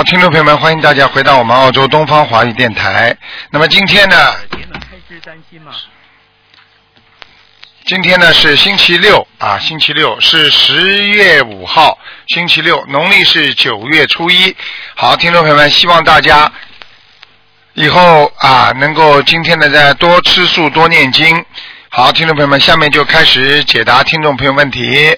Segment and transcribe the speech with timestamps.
[0.00, 3.14] 好，听众朋友们，欢迎大家回到我们澳洲东方华语电台。
[3.50, 4.16] 那么今天呢，
[7.84, 11.98] 今天呢是星期六啊，星期六是十月五号，
[12.28, 14.56] 星期六，农历是九月初一。
[14.94, 16.50] 好，听众朋友们，希望大家
[17.74, 21.44] 以后啊能够今天呢再多吃素，多念经。
[21.90, 25.14] 好，听众朋友们，下面就开始解答听众朋友问题。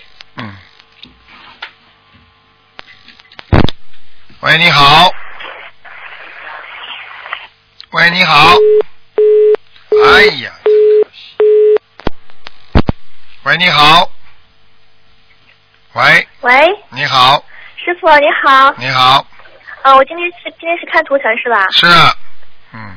[4.43, 5.09] 喂，你好。
[7.93, 8.57] 喂，你好。
[10.05, 10.73] 哎呀，真
[11.05, 11.37] 可惜。
[13.45, 14.11] 喂，你好。
[15.93, 16.53] 喂，喂，
[16.91, 17.45] 你好，
[17.77, 19.25] 师傅你好，你好，
[19.83, 21.69] 啊，我今天是今天是看图腾是吧？
[21.71, 21.87] 是，
[22.73, 22.97] 嗯，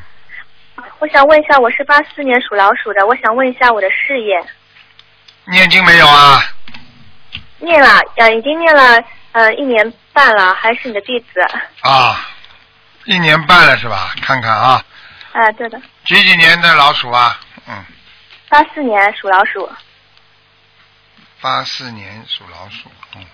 [0.97, 4.43] 我想问一下，我是八四年属老鼠的，我想问一下我的事业，
[5.43, 6.41] 念经没有啊？
[7.59, 11.41] 念了，呃，已经念了呃一年半了，还是你的弟子，
[11.81, 12.25] 啊，
[13.03, 14.15] 一年半了是吧？
[14.21, 14.83] 看看啊，
[15.33, 17.37] 啊、对的，几几年的老鼠啊？
[17.67, 17.85] 嗯，
[18.47, 19.69] 八四年属老鼠，
[21.41, 23.25] 八四年属老鼠，嗯，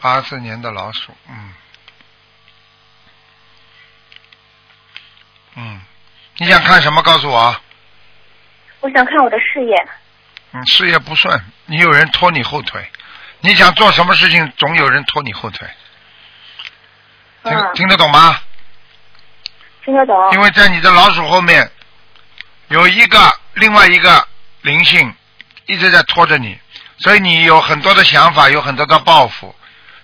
[0.00, 1.54] 八四年的老鼠，嗯，
[5.54, 5.80] 嗯，
[6.38, 7.00] 你想看什么？
[7.02, 7.56] 告诉我。
[8.80, 9.88] 我想看我的事业，
[10.54, 12.88] 嗯，事业不顺，你有人拖你后腿，
[13.40, 15.68] 你想做什么事情，总有人拖你后腿，
[17.42, 18.38] 听、嗯，听得懂吗？
[19.84, 21.68] 听得懂，因为在你的老鼠后面
[22.68, 23.18] 有一个
[23.54, 24.26] 另外一个
[24.62, 25.12] 灵性
[25.66, 26.56] 一直在拖着你，
[26.98, 29.52] 所以你有很多的想法，有很多的抱负，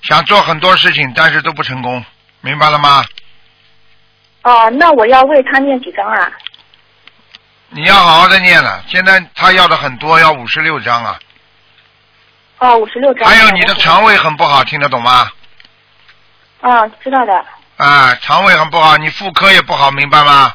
[0.03, 2.05] 想做很多事情，但是都不成功，
[2.41, 3.05] 明白了吗？
[4.43, 6.33] 哦，那我要为他念几张啊？
[7.71, 11.19] 你要好好的念了，现在他要的很多，要五十六张啊，
[12.59, 13.29] 哦，五十六张。
[13.29, 15.31] 还有你的肠胃很不好，听得懂吗？
[16.61, 17.45] 啊，知道的，
[17.77, 20.53] 啊，肠胃很不好，你妇科也不好，明白吗？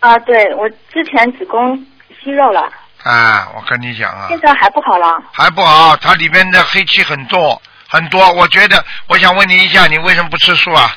[0.00, 1.76] 啊，对我之前子宫
[2.22, 2.72] 息肉了，
[3.02, 5.22] 啊，我跟你讲啊，现在还不好了。
[5.30, 8.32] 还不好，它里面的黑气很重很多。
[8.32, 10.96] 我觉得，我想问你一下，你为什么不吃素啊？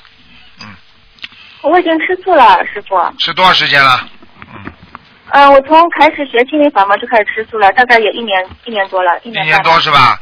[0.61, 0.67] 嗯
[1.61, 2.95] 我已经吃素了，师傅。
[3.19, 4.07] 吃多少时间了？
[5.31, 10.19] 嗯，嗯，我从开始学心灵法门就开始吃素了，大概也一年一年多了，一一年年半了多是吧？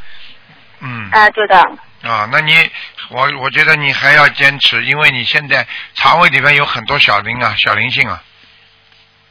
[0.82, 1.58] 嗯，啊，对的。
[2.04, 2.54] 啊，那你
[3.10, 5.66] 我我觉得你还要坚持，因为你现在
[5.96, 8.22] 肠胃里面有很多小灵啊，小灵性啊。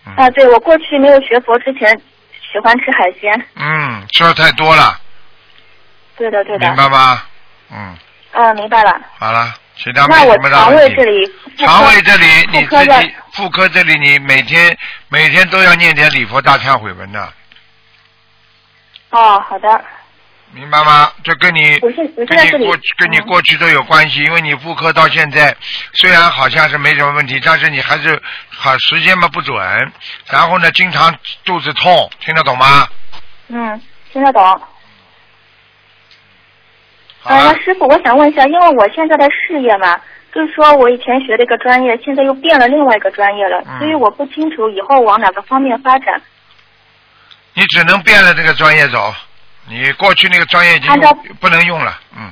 [0.07, 1.89] 嗯啊，对，我过去没有学佛之前
[2.53, 3.47] 喜欢吃海鲜。
[3.57, 5.01] 嗯，吃的太多了，
[6.17, 6.67] 对的，对的。
[6.67, 7.23] 明白吗？
[7.71, 7.97] 嗯，
[8.33, 9.01] 嗯，明白了。
[9.19, 14.77] 好了，其他没什么大肠胃这里，肠胃这里你自己妇科这里你每天
[15.09, 17.33] 每天都要念点礼佛大忏悔文的，
[19.11, 19.85] 哦，好的。
[20.53, 21.11] 明白吗？
[21.25, 25.57] 这跟你跟你过去跟你嗯过去都有关系，因为你妇科到现在
[25.95, 29.57] 虽然好像是没什么问题，但是你还是好时间嘛不准，
[30.31, 31.13] 然后呢经常
[31.45, 32.87] 肚子痛，听得懂吗？
[33.49, 33.83] 嗯
[34.13, 34.63] 听得懂。
[37.25, 39.99] 好啊，那，师傅，我想问一下，因为我现在的事业嘛，
[40.31, 46.21] 就是说我以前学的一个专业，现在又变了另外一个专业了，嗯所以我不清楚以后往哪个方面发展。
[47.55, 49.15] 你只能变了这个专业走，
[49.69, 52.31] 你过去那个专业已经按照不能用了，嗯，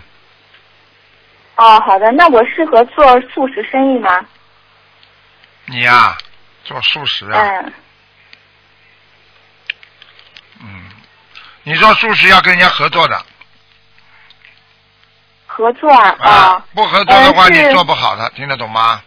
[1.56, 4.20] 哦，好的，那我适合做素食生意吗？
[5.66, 6.14] 你呀、
[6.64, 7.72] 做素食啊，嗯，
[10.60, 10.84] 嗯，
[11.62, 13.25] 你做素食要跟人家合作的，
[15.54, 16.16] 合作啊。
[16.20, 19.02] 啊，不合作的话你做不好的，听得懂吗？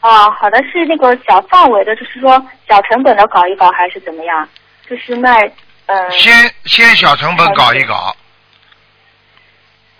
[0.00, 2.30] 啊，好的，是那个小范围的，就是说
[2.68, 4.48] 小成本的搞一搞，还是怎么样？
[4.88, 5.50] 就是卖，
[5.86, 6.10] 呃。
[6.12, 8.16] 先先小成本搞一搞，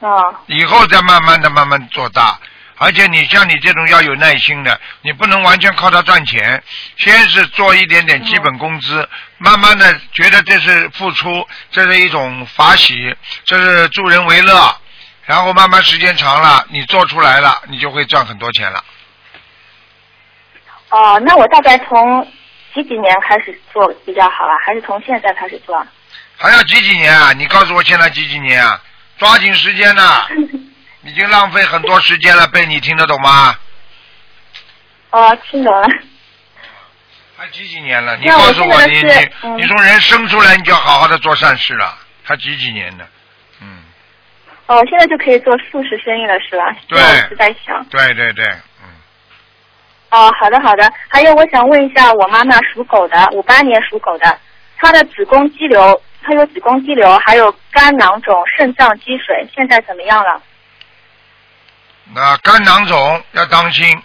[0.00, 2.38] 啊，以后再慢慢的慢慢做大。
[2.78, 6.62] 而且你像你这种要有耐心的，你不能完全靠它赚钱，
[6.98, 9.08] 先是做一点点基本工资，
[9.38, 13.16] 慢慢的觉得这是付出，这是一种法喜，
[13.46, 14.76] 这是助人为乐，
[15.26, 18.82] 然后慢慢时间长了，你做出来了，你就会赚很多钱了。
[20.90, 22.25] 哦，那我大概从
[22.75, 24.56] 几几年开始做比较好啊？
[24.64, 25.84] 还是从现在开始做？
[26.38, 27.32] 还要几几年啊？
[27.32, 28.81] 你告诉我现在几几年啊？
[29.19, 30.26] 抓紧时间呐！
[31.02, 33.56] 已经浪费很多时间了，被你听得懂吗？
[35.11, 35.88] 哦，听懂了。
[37.37, 38.17] 还几几年了？
[38.17, 39.12] 你告诉我，你你
[39.43, 41.99] 嗯你从人生出来，你就要好好的做善事了。
[42.22, 43.08] 还几几年的？
[44.66, 46.74] 嗯，哦，现在就可以做素食生意了，是吧？
[46.88, 46.98] 对
[47.28, 47.84] 是在想。
[47.86, 48.46] 对对对，
[48.82, 48.88] 嗯，
[50.10, 50.92] 哦，好的好的。
[51.08, 54.38] 还有，我想问一下，我妈妈属狗的，五八年属狗的，
[54.76, 60.42] 她的子宫肌瘤她有子宫肌瘤，还有肝囊肿、肾脏积水，现在怎么样了？
[62.14, 64.00] 那肝囊肿要当心，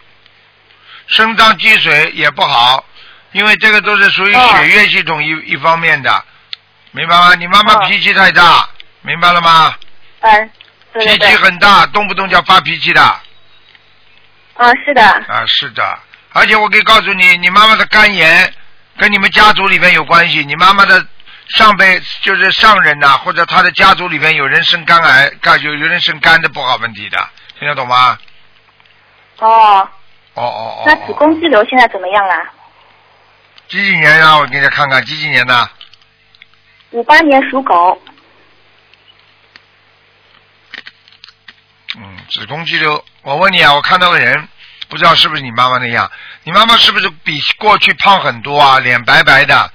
[1.07, 2.83] 肾脏积水也不好，
[3.31, 6.23] 因为这个都是属于哦血液系统一、一方面的，
[6.91, 7.35] 明白吗？
[7.35, 8.67] 你妈妈哦脾气太大，
[9.01, 9.75] 明白了吗？
[10.21, 10.50] 嗯，
[10.94, 16.00] 对对脾气对，很大，动不动就要发脾气的啊，是的，啊，是的。
[16.33, 18.53] 而且我可以告诉你，你妈妈的肝炎
[18.97, 21.06] 跟你们家族里面有关系，你妈妈的
[21.47, 27.29] 上辈就是上人呐、或者她的家族里面有人生肝癌，肝有有人生肝的不好问题的，
[27.59, 28.17] 听得懂吗？
[29.39, 29.89] 哦，
[30.35, 30.44] 哦哦
[30.79, 30.83] 哦。
[30.85, 32.51] 那子宫哦肌瘤现在怎么样啦？
[33.67, 34.38] 几几年啊？
[34.38, 35.69] 我给你看看，几几年的？
[36.91, 38.01] 五八年属狗，
[41.97, 43.03] 嗯，子宫肌瘤。
[43.23, 44.47] 我问你啊，我看到个人，
[44.89, 46.09] 不知道是不是你妈妈那样？
[46.43, 48.79] 你妈妈是不是比过去胖很多啊？
[48.79, 49.71] 脸白白的，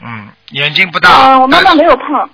[0.00, 1.10] 嗯，眼睛不大。
[1.10, 2.28] 嗯，我妈妈没有胖，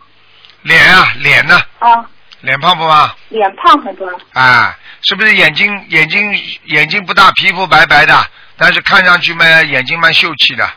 [0.63, 1.61] 脸啊，脸呢？
[1.79, 2.05] 啊，
[2.41, 3.15] 脸胖不胖？
[3.29, 6.21] 脸胖很多，啊，是不是眼睛眼睛
[6.65, 8.27] 眼睛不大，皮肤白白的，
[8.57, 10.69] 但是看上去嘛眼睛蛮秀气的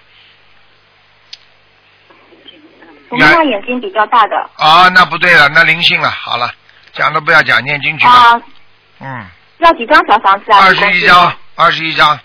[3.09, 4.89] 我妈妈眼睛比较大的，啊？
[4.89, 6.11] 那不对了，那灵性了。
[6.11, 6.53] 好了，
[6.93, 8.11] 讲都不要讲，念经去吧。
[8.11, 8.41] 啊，
[8.99, 9.27] 嗯，
[9.59, 10.59] 要几张小房子啊？
[10.59, 12.19] 二十一张，二十一张，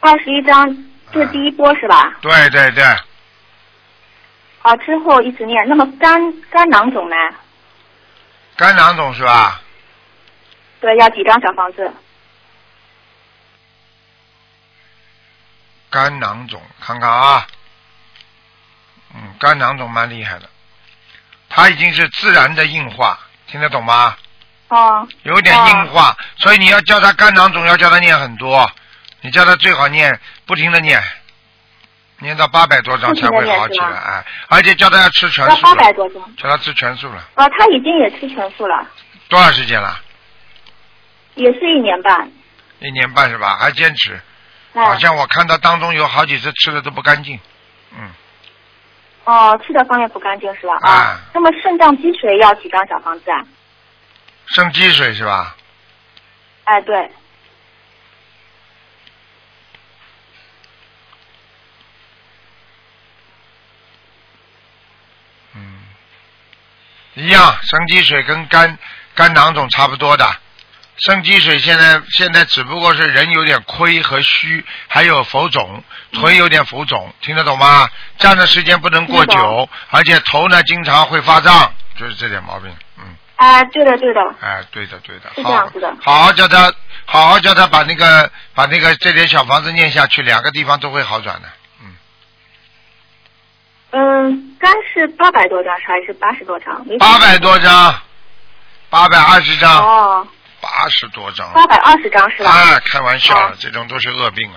[0.00, 2.14] 二十一张，这是第一波是吧？
[2.22, 2.84] 对对对，
[4.62, 5.68] 啊，之后一直念。
[5.68, 7.16] 那么肝肝囊肿呢？
[8.56, 9.60] 肝囊肿是吧？
[10.80, 11.92] 对，要几张小房子？
[15.90, 17.46] 肝囊肿，看看啊，
[19.14, 20.48] 嗯，肝囊肿蛮厉害的，
[21.48, 24.16] 它已经是自然的硬化，听得懂吗？
[24.68, 28.68] 哦，有点硬化，所以你要叫他肝囊肿，要叫他念很多，
[29.20, 31.00] 你叫他最好念，不停的念，
[32.18, 36.20] 念到八百多张才会好起来，哎，而且叫他要吃全素要八百，多张。
[36.36, 38.84] 叫他吃全素了，啊，他已经也吃全素了，
[39.28, 40.00] 多长时间了？
[41.36, 42.28] 也是一年半。
[42.80, 43.56] 一年半是吧？
[43.60, 44.20] 还坚持，
[44.74, 47.38] 哎好像我看到当中有好几次吃的都不干净，
[47.96, 48.10] 嗯，
[49.24, 50.76] 哦，吃的方面不干净是吧？
[50.82, 51.20] 啊啊。
[51.32, 53.44] 那么肾脏积水要几张小房子啊？
[54.46, 55.56] 生积水是吧？
[56.64, 57.10] 哎，对。
[65.54, 65.80] 嗯，
[67.14, 68.78] 一样，生积水跟肝
[69.14, 70.26] 肝囊肿差不多的。
[70.98, 77.90] 生积水现在现在只不过是人有点亏和虚，还有浮肿，腿有点浮肿，听得懂吗？
[78.16, 82.74] 站的时间不能过久，而且头呢经常会发胀，就是这点毛病。
[82.96, 84.20] 嗯，哎，对的对的。
[84.40, 86.72] 哎，对的对的，是这样子的好好好叫他，
[87.04, 91.48] 好好叫他把那个把那个这点小房子念下去，两个地方都会好转的。
[91.82, 91.96] 嗯，
[93.90, 96.84] 嗯，该是八百多张还是八十多张？
[96.98, 97.94] 八百多张，
[98.88, 99.84] 八百二十张。
[99.84, 100.26] 哦，
[100.60, 102.50] 八十多张，八百二十张是吧？
[102.50, 104.56] 啊，开玩笑这种都是恶病啊，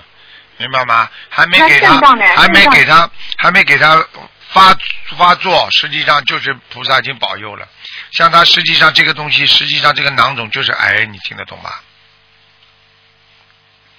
[0.58, 1.10] 明白吗？
[1.30, 2.00] 还没给他
[2.36, 4.02] 还没给他，还没给他
[4.52, 4.76] 发
[5.18, 7.68] 发作，实际上就是菩萨已经保佑了。
[8.12, 11.70] 像他实际上这个东西，实际上这个囊肿就是癌，你听得懂吗？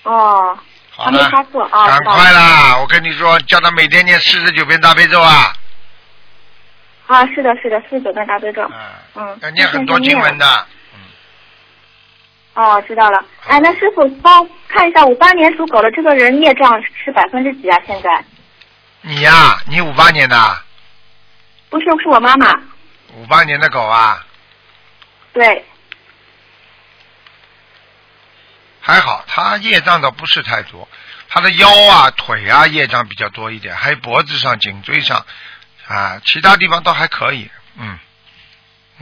[0.02, 0.58] 哦，
[0.90, 1.86] 好了，发作啊。
[1.86, 2.78] 赶快啦！
[2.80, 5.52] 我跟你说，叫他每天念四十九遍大悲咒啊，
[7.06, 8.62] 啊，是的，是的，四十九遍大悲咒。
[8.62, 8.78] 嗯，
[9.16, 9.38] 嗯。
[9.42, 10.66] 要念很多经文的。
[12.54, 13.24] 哦，知道了。
[13.46, 17.78] 哎，那师傅帮看一下五八年属狗的这个人孽障是百分之几啊？
[17.86, 18.24] 现在
[19.02, 20.62] 你呀、你五八年的，
[21.68, 22.46] 不是，是我妈妈。
[23.14, 24.24] 五八年的狗啊，
[25.32, 25.64] 对，
[28.80, 30.88] 还好，它业障倒不是太多，
[31.28, 35.24] 它的腰啊、腿啊业障比较多一点，还有脖子上、颈椎上
[35.88, 37.98] 啊，其他地方倒还可以，嗯。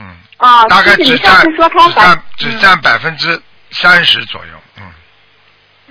[0.01, 3.41] 嗯，啊，大概就是只占你上次说他只把占只占百分之
[3.71, 4.93] 三十左右，嗯，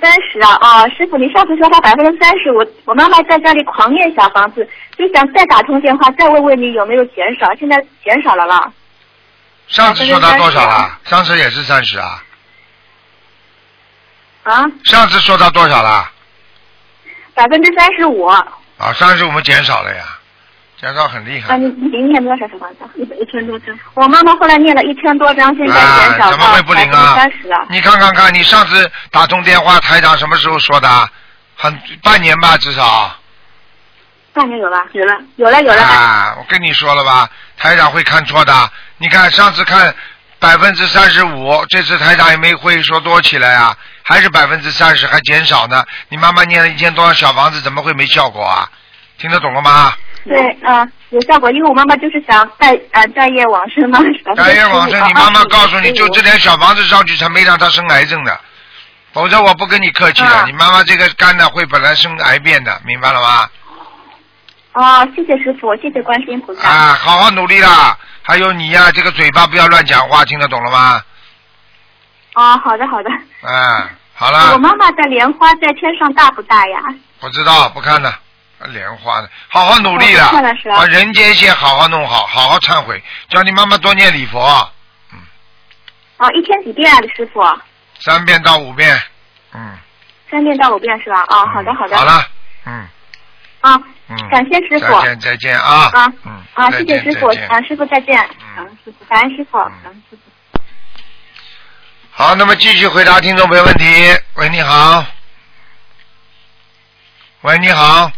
[0.00, 8.72] 三十啊啊，师傅，你上次说他百分之三十，我我妈妈在家里狂念小房子，就想再打通电话再问问你有没有减少，现在减少了啦。
[9.66, 10.98] 上次说他多少了？
[11.04, 12.22] 上次也是三十啊，
[14.44, 16.10] 啊，上次说他多少了？
[17.34, 18.24] 百分之三十五。
[18.24, 18.46] 啊，
[18.78, 20.17] 啊，上次我们减少了呀，
[20.80, 21.58] 减少很厉害。
[21.58, 22.78] 你你您念多少小房子？
[22.94, 23.76] 一百一千多张。
[23.94, 27.66] 我妈妈后来念了一千多张，现在啊减少怎么会不到百分之灵啊三十了。
[27.68, 31.10] 你看看看，你上次打通电话，台长什么时候说的啊？
[31.56, 33.12] 很半年吧，至少。
[34.32, 35.82] 半年有了，有了，有了，有了。
[35.82, 38.70] 啊，我跟你说了吧，台长会看错的。
[38.98, 39.92] 你看上次看
[40.38, 45.84] 百分之三十五，这次台长也没会说多起来啊，还是百分之三十，还减少呢。
[46.08, 48.70] 你妈妈念了一千多张小房子，怎么会没效果啊？
[49.18, 49.92] 听得懂了吗？
[50.28, 53.98] 对，啊，有效果，因为我妈妈就是想带呃带业往生嘛。
[54.36, 58.40] 带业往生，你妈妈告诉你就这点小房子上去，才没让她生癌症的。
[59.12, 63.48] 否则我不跟你客气了，你妈妈这个肝呢会本来生癌变的，明白了吗？
[64.74, 66.68] 哦，谢谢师傅，谢谢观世音菩萨。
[66.68, 67.98] 啊，好好努力啦！
[68.22, 71.00] 还有你呀，这个嘴巴不要乱讲话，听得懂了吗？
[72.34, 73.10] 哦，好的好的。
[73.42, 74.52] 啊，好了。
[74.52, 76.78] 我妈妈的莲花在天上大不大呀？
[77.18, 78.14] 不知道，不看了。
[78.66, 80.32] 莲花的，好好努力了，
[80.76, 84.70] 把人间先好好弄好，好好忏悔，叫你妈妈多念礼佛。
[85.12, 85.18] 嗯。
[86.16, 87.40] 哦，一天几遍啊，师傅？
[88.00, 89.00] 三遍到五遍。
[89.54, 89.78] 嗯。
[90.30, 91.22] 三遍到五遍是吧？
[91.28, 91.96] 哦，好的好的。
[91.96, 92.28] 好了，
[92.66, 92.86] 嗯。
[93.60, 95.00] 啊，嗯感谢师傅。
[95.00, 95.90] 再见再见啊。
[95.92, 96.12] 啊。
[96.24, 96.42] 嗯。
[96.54, 98.28] 啊，谢谢师傅啊，师傅再见。
[98.58, 98.78] 嗯。
[98.84, 100.60] 师傅，感恩师傅，感恩师傅。
[102.10, 103.84] 好，那么继续回答听众朋友问题。
[104.34, 105.04] 喂，你好。
[107.42, 108.10] 喂，你好。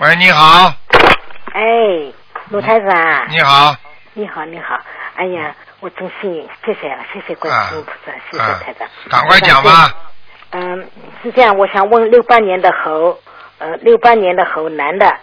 [0.00, 0.72] 喂，你好。
[1.52, 1.62] 哎，
[2.48, 3.30] 鲁台长。
[3.30, 3.76] 你好。
[4.14, 4.74] 你好，你好。
[5.14, 8.88] 哎呀，我真幸运，谢谢了，谢谢观世音菩萨，谢谢台长。
[9.10, 9.94] 赶快讲吧。
[10.52, 10.90] 嗯，
[11.22, 13.20] 是这样，我想问六八年的猴，
[13.58, 15.18] 呃，六八年的猴男的，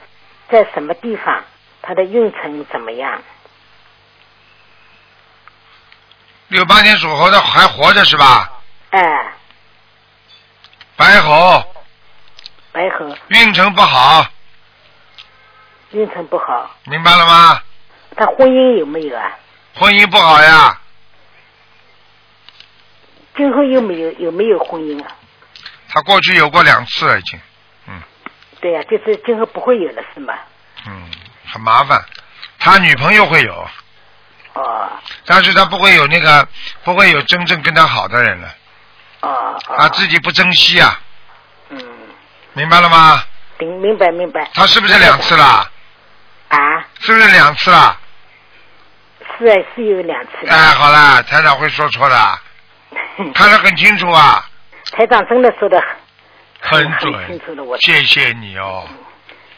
[0.48, 1.44] 在什么地方？
[1.82, 3.20] 他的运程怎么样？
[6.50, 8.52] 六八年属猴的还活着是吧？
[8.92, 9.34] 哎。
[10.96, 11.64] 白猴。
[12.72, 13.18] 白猴。
[13.30, 14.24] 运程不好。
[15.92, 16.76] 运程不好。
[16.86, 17.62] 明白了吗？
[18.16, 19.38] 他婚姻有没有啊？
[19.76, 20.82] 婚姻不好呀。
[23.36, 25.12] 今后有没有有没有婚姻啊？
[25.90, 27.40] 他过去有过两次了，已经。
[27.88, 28.02] 嗯。
[28.60, 30.34] 对呀，就是今后不会有了，是吗？
[30.88, 31.04] 嗯，
[31.52, 32.04] 很麻烦。
[32.60, 33.68] 他女朋友会有。
[34.54, 34.90] 哦。
[35.26, 36.48] 但是他不会有那个，
[36.84, 38.50] 不会有真正跟他好的人了。
[39.22, 39.60] 哦。
[39.78, 41.00] 他自己不珍惜啊。
[41.70, 41.80] 嗯。
[42.54, 43.24] 明白了吗？
[43.60, 44.50] 明明白明白。
[44.54, 45.72] 他是不是两次了？
[46.50, 46.86] 啊？
[47.00, 48.00] 是不是两次啊？
[49.38, 50.48] 是啊，是有两次。
[50.48, 52.16] 哎，好了，台长会说错的。
[53.34, 54.44] 看得很清楚啊！
[54.92, 55.84] 台长真的说的
[56.60, 58.86] 很很清楚的，我谢谢你哦。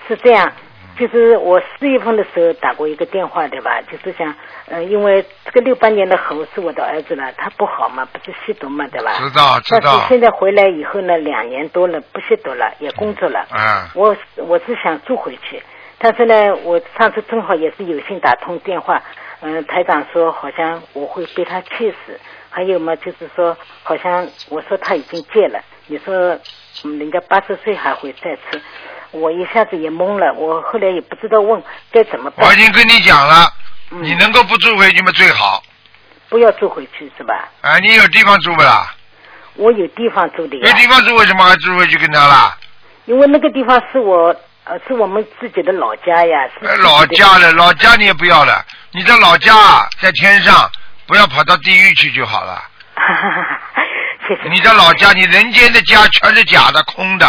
[0.07, 0.51] 是这样，
[0.97, 3.79] 就是我四月份的时候打过一个电话，对吧？
[3.81, 4.33] 就是想，
[4.67, 9.13] 嗯，因为这个六八年的猴是我的儿子了，他不好嘛，不是吸毒嘛，对吧？
[9.19, 9.81] 知道知道。
[9.83, 13.45] 但是现在回来以后呢，两年多了，不吸毒了，也工作了。
[13.51, 13.89] 嗯。
[13.93, 15.61] 我我是想住回去，
[15.99, 19.03] 但是呢，我上次正好也是有幸打通电话，
[19.41, 22.19] 嗯，台长说好像我会被他气死。
[22.51, 26.35] 还有嘛，就是说，好像我说他已经戒了，你说，
[26.83, 28.59] 嗯，人家八十岁还会再吃，
[29.11, 32.47] 我一下子也懵了，我后来也不知道问该怎么办。
[32.47, 33.47] 我已经跟你讲了，
[33.89, 35.61] 你能够不住回去嘛最好。
[36.27, 37.49] 不要住回去是吧？
[37.61, 38.95] 啊，你有地方住不啦？
[39.55, 40.57] 我有地方住的。
[40.57, 42.57] 有地方住，为什么还住回去跟他啦？
[43.05, 44.35] 因为那个地方是我，
[44.69, 46.47] 呃，是我们自己的老家呀。
[46.61, 49.53] 是老家了，老家你也不要了，你的老家
[49.99, 50.69] 在天上。
[51.07, 52.61] 不要跑到地狱去就好了。
[54.27, 54.47] 谢谢。
[54.47, 57.25] 你的老家，你人间的家全是假的、空的。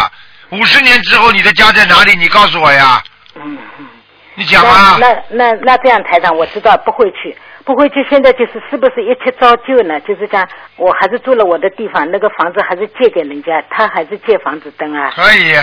[0.51, 2.15] 五十年之后，你的家在哪里？
[2.15, 3.03] 你告诉我呀。
[3.37, 3.87] 嗯嗯。
[4.35, 4.99] 你讲啊。
[5.01, 8.07] 那那那这样，台长，我知道不会去，不会去。
[8.11, 9.99] 现在就是是不是一切照旧呢？
[10.01, 15.11] 就是讲，我还是住了我的地方，那个房子还是借给人家，他还是借房子登啊。
[15.17, 15.55] 可以。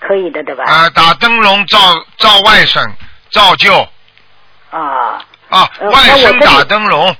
[0.00, 0.64] 可以的，对吧？
[0.64, 1.78] 啊，打灯笼照
[2.16, 2.90] 照外甥，
[3.30, 3.72] 照旧。
[4.70, 5.22] 啊。
[5.50, 7.16] 啊，外甥打灯笼。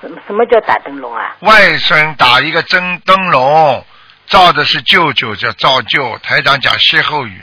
[0.00, 1.36] 什么什么叫打灯笼啊？
[1.40, 3.84] 外甥打一个真灯笼，
[4.26, 6.18] 照的是舅舅，叫照旧。
[6.18, 7.40] 台长讲歇后语。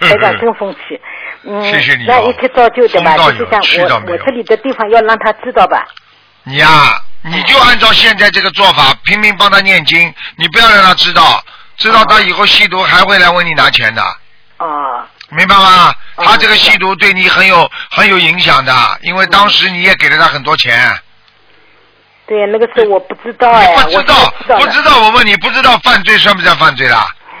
[0.00, 1.00] 台长真风趣。
[1.46, 2.04] 嗯，谢谢你。
[2.06, 3.16] 那一切照旧的吧？
[3.16, 3.60] 就是像
[4.06, 5.86] 我我这里的地方要让他知道吧。
[6.44, 6.66] 你呀，
[7.24, 11.42] 你就按照现在这个做法，拼命帮他念经，你不要让他知道，
[11.78, 14.02] 知道他以后吸毒还会来问你拿钱的。
[14.58, 15.06] 啊。
[15.30, 15.92] 明白吗？
[16.16, 20.96] 他这个吸毒对你很有很有影响的，因为当时你也给了他很多钱。
[22.26, 24.98] 对，那个时候我不知道哎，不知道，不知道。
[25.00, 27.08] 我问你，不知道犯罪算不算犯罪啦？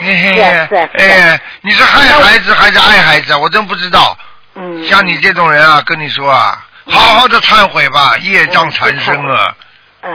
[0.00, 0.74] 是是。
[0.98, 3.34] 哎，你是害孩子还是爱孩子？
[3.36, 4.16] 我真不知道。
[4.54, 4.86] 嗯。
[4.86, 9.54] 像你这种人啊，跟你说啊，好好的忏悔吧，业障缠身啊，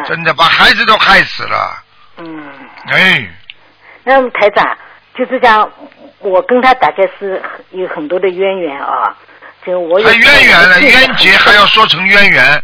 [0.06, 1.84] 真的把孩子都害死了。
[2.18, 2.52] 嗯。
[2.88, 3.28] 哎。
[4.04, 4.78] 那台长
[5.16, 5.70] 就是讲。
[6.20, 9.16] 我跟他大概是有很多的渊源啊，
[9.64, 10.10] 就我有。
[10.12, 12.64] 渊源了，冤结还要说成渊源，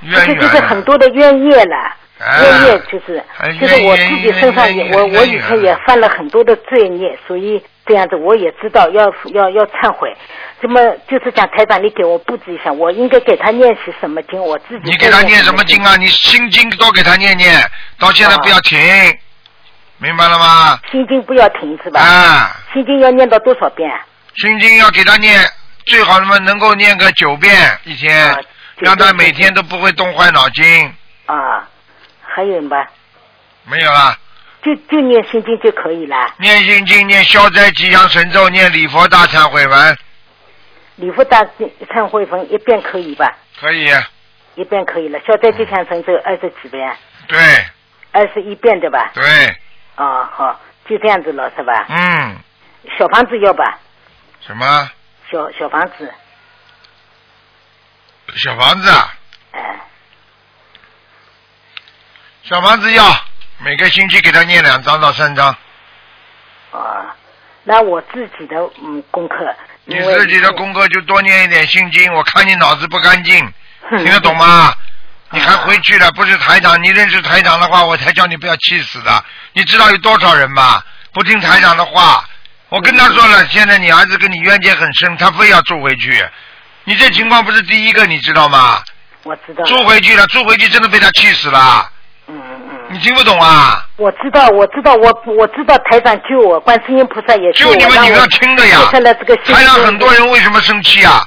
[0.00, 0.40] 渊源。
[0.40, 3.22] 就是很多的冤业了，冤业就是，
[3.60, 10.12] 就是我自己身上也，我我以前也犯了很多的罪孽，所以这样子我也知道要要要忏悔。
[10.60, 14.42] 那么就是讲台长，你给我布置一下，我应该给他念些什么经？
[14.42, 14.90] 我自己。
[14.90, 15.96] 你给他念什么经啊？
[15.96, 17.60] 你心经多给他念念，
[17.98, 18.78] 到现在不要停。
[19.98, 20.78] 明白了吗？
[20.90, 22.00] 心经不要停是吧？
[22.00, 24.00] 啊，心经要念到多少遍啊？
[24.36, 25.40] 心经要给他念，
[25.86, 27.52] 最好他妈能够念个九遍
[27.84, 28.38] 一天，啊
[28.76, 30.94] 让他每天都不会动坏脑筋。
[31.26, 31.68] 啊，
[32.22, 32.76] 还有吗？
[33.64, 34.16] 没有啊，
[34.62, 36.16] 就就念心经就可以了。
[36.38, 39.98] 念心经，念消灾吉祥神咒，念礼佛大忏悔文，
[40.98, 41.44] 礼佛大
[41.92, 43.36] 忏悔文一遍可以吧？
[43.58, 43.88] 可以。
[44.56, 45.20] 一遍可以了。
[45.20, 46.96] 消灾吉祥神咒二十几遍，
[47.28, 47.38] 对
[48.10, 49.12] 二十一遍对吧？
[49.14, 49.22] 对，
[49.94, 51.86] 啊，好，就这样子了是吧？
[51.88, 52.36] 嗯，
[52.98, 53.78] 小房子要吧？
[54.40, 54.90] 什么
[55.30, 56.12] 小小房子，
[58.34, 59.14] 小房子啊？
[59.52, 59.80] 哎，
[62.42, 63.04] 小房子要
[63.58, 65.56] 每个星期给他念两张到三张。
[66.72, 67.14] 啊，
[67.62, 69.54] 那我自己的嗯功课，
[69.88, 73.52] 你自己的功课就多念一点心经，我看你脑子不干净，
[73.96, 74.72] 听得懂吗？
[75.32, 79.24] 你还啊回去了，不是台长，你认识台长的话，我才叫你不要气死的。
[79.54, 80.82] 你知道有多少人吗？
[81.12, 82.22] 不听台长的话，
[82.68, 86.22] 我跟他说了，现在你儿子跟你冤结很深，他非要住回去。
[86.84, 88.82] 你这情况不是第一个，你知道吗？
[89.24, 91.90] 我知道，住回去了，住回去真的被他气死了，
[92.28, 92.36] 嗯，
[92.98, 93.86] 你听不懂啊？
[93.96, 101.22] 我知道，我知道，我我知道台长救我，观世音菩萨也我，就你们你们要听的呀接下来这个心台上经很多人为什么生气啊？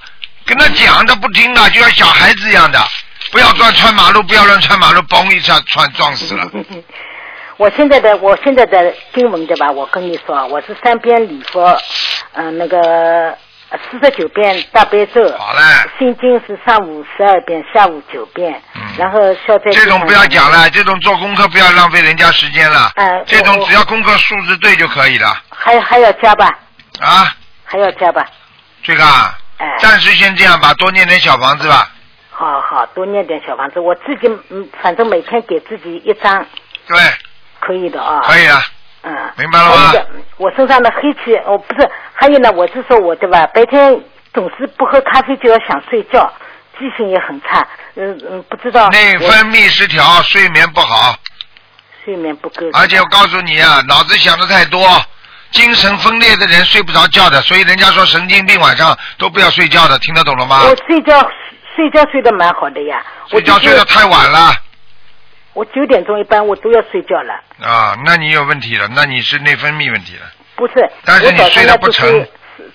[0.46, 2.80] 跟他讲他不听啊，就像小孩子一样的，
[3.32, 6.46] 不要乱穿马路，不要乱穿马路，嘣一下穿撞死了。
[7.56, 9.72] 我现在的我现在的经文对吧？
[9.72, 11.80] 我跟你说，我是三边礼佛，
[12.34, 13.34] 嗯、那个
[13.90, 15.62] 四十九遍大悲咒，好嘞，
[15.98, 22.92] 心经是上午十二遍，下午九遍，嗯然后消灾这种不要讲了，这种做功课不要浪费人家时间了。
[22.96, 26.48] 哎这种只要功课数字对就可以了还还要加吧，
[27.00, 27.34] 啊。
[27.64, 28.28] 还要加吧，
[28.84, 31.90] 这个啊，哎，暂时先这样吧，多念点小房子吧。
[32.30, 36.46] 好好多念点小房子，我自己嗯，反正每天给自己一张，
[36.88, 36.98] 对，
[37.62, 38.62] 可以的啊，可以了，
[39.04, 39.94] 嗯，明白了吗？
[40.38, 43.48] 我身上的黑气，哦，不是，还有呢，我是说我对吧？
[43.48, 44.00] 白天
[44.34, 46.32] 总是不喝咖啡就要想睡觉，
[46.78, 51.16] 记性也很差，嗯嗯，不知道内分泌失调，睡眠不好，
[52.06, 54.88] 睡眠不够，而且我告诉你啊，脑子想的太多，
[55.52, 60.62] 精神分裂的人睡不着觉的，所以人家说神经病晚上都不要睡觉的，听得懂了吗？
[60.64, 61.20] 我睡觉
[61.76, 64.54] 睡觉睡得蛮好的呀，我睡觉睡得太晚了
[65.54, 70.22] 我九点钟一般我都要睡觉了，啊，那你有问题了，那你是内分泌问题了。
[70.56, 72.28] 不是，但是你睡得不成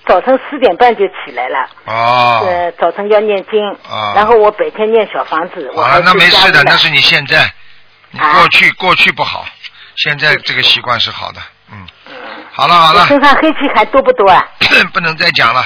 [0.05, 1.69] 早晨四点半就起来了。
[1.85, 7.51] 哦，呃，早晨要念经，啊然后我白天念小房子，我好了，那没事的，那是你现在，
[8.11, 9.45] 你啊过去、过去不好，
[9.95, 12.13] 现在这个习惯是好的，嗯，嗯
[12.51, 14.45] 好了好了，我身上黑气还多不多啊？
[14.93, 15.65] 不能再讲了，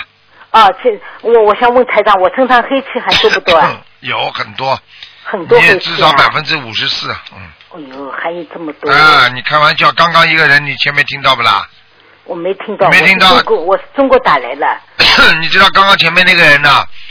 [0.51, 3.81] 啊，这我我想问台长，我身上黑气还多不多啊？
[4.01, 4.79] 有很多，
[5.31, 5.77] 很多你也！
[5.77, 8.91] 至少百分之五十四，嗯，哎呦，还有这么多！
[8.91, 11.65] 啊，你开玩笑，刚刚一个人，你前面听到不啦？
[12.25, 14.77] 我没听到，没听到我是中国我是中国打来了，
[15.39, 16.69] 你知道刚刚前面那个人呢？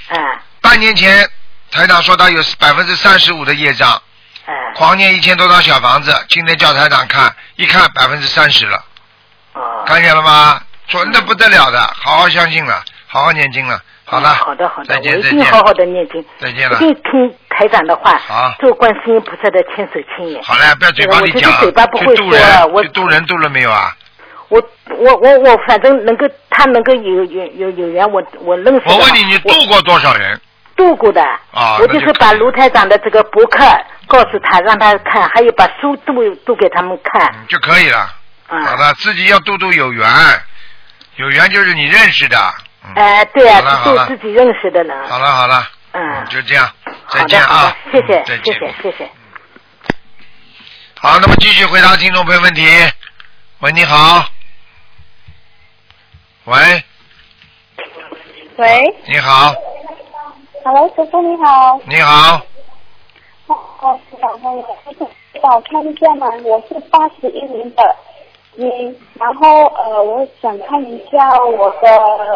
[0.09, 0.17] 啊
[0.61, 1.27] 半年前
[1.71, 8.85] 台长说他有百分之三十五的业障，啊狂念一千多套小房子，今天叫台长看，一看百分之三十了，
[9.55, 10.61] 哦，看见了吗？
[10.89, 13.81] 准的不得了的，好好相信了，好好念经了。
[14.11, 20.42] 好了，好的好的，再我一定好好的念经，再见了一定听台长的话，好做观世音菩萨的千手千眼。
[20.42, 22.27] 好了，不要嘴巴里讲我这个嘴巴不会说
[22.73, 23.94] 我去渡人渡了没有啊？
[24.49, 24.61] 我
[24.99, 28.92] 我我我反正能够他能够有有有有缘，我我认识的。
[28.92, 30.40] 我问你，你我渡过多少人？
[30.75, 31.23] 渡过的。
[31.53, 33.64] 我啊我就就是把卢台长的这个博客
[34.09, 37.33] 告诉他，让他看，还有把书都都给他们看。
[37.37, 38.12] 嗯，就可以了。
[38.49, 40.05] 好啊，了，自己要渡渡有缘，
[41.14, 42.37] 有缘就是你认识的。
[42.83, 44.07] 嗯，哎，对啊好了，好了。
[44.07, 45.09] 度自己认识的人。
[45.09, 47.77] 好了好了，嗯，就这样，再好的好见啊。
[47.93, 48.45] 的，，谢谢嗯再见。
[48.45, 49.11] 谢谢谢谢。
[51.01, 52.66] 好，那么继续回答听众朋友问题。
[53.61, 54.25] 喂，你好。
[56.45, 56.83] 喂，
[58.57, 58.97] 喂。
[59.07, 59.55] 你好
[60.64, 61.81] ，，Hello，师傅你好。
[61.87, 62.40] 你好，
[63.47, 64.79] 哦，是想问我，
[65.43, 67.97] 帮我看一下嘛，我是八十一年的
[68.57, 68.63] 鸡，
[69.19, 71.89] 然后呃，我想看一下我的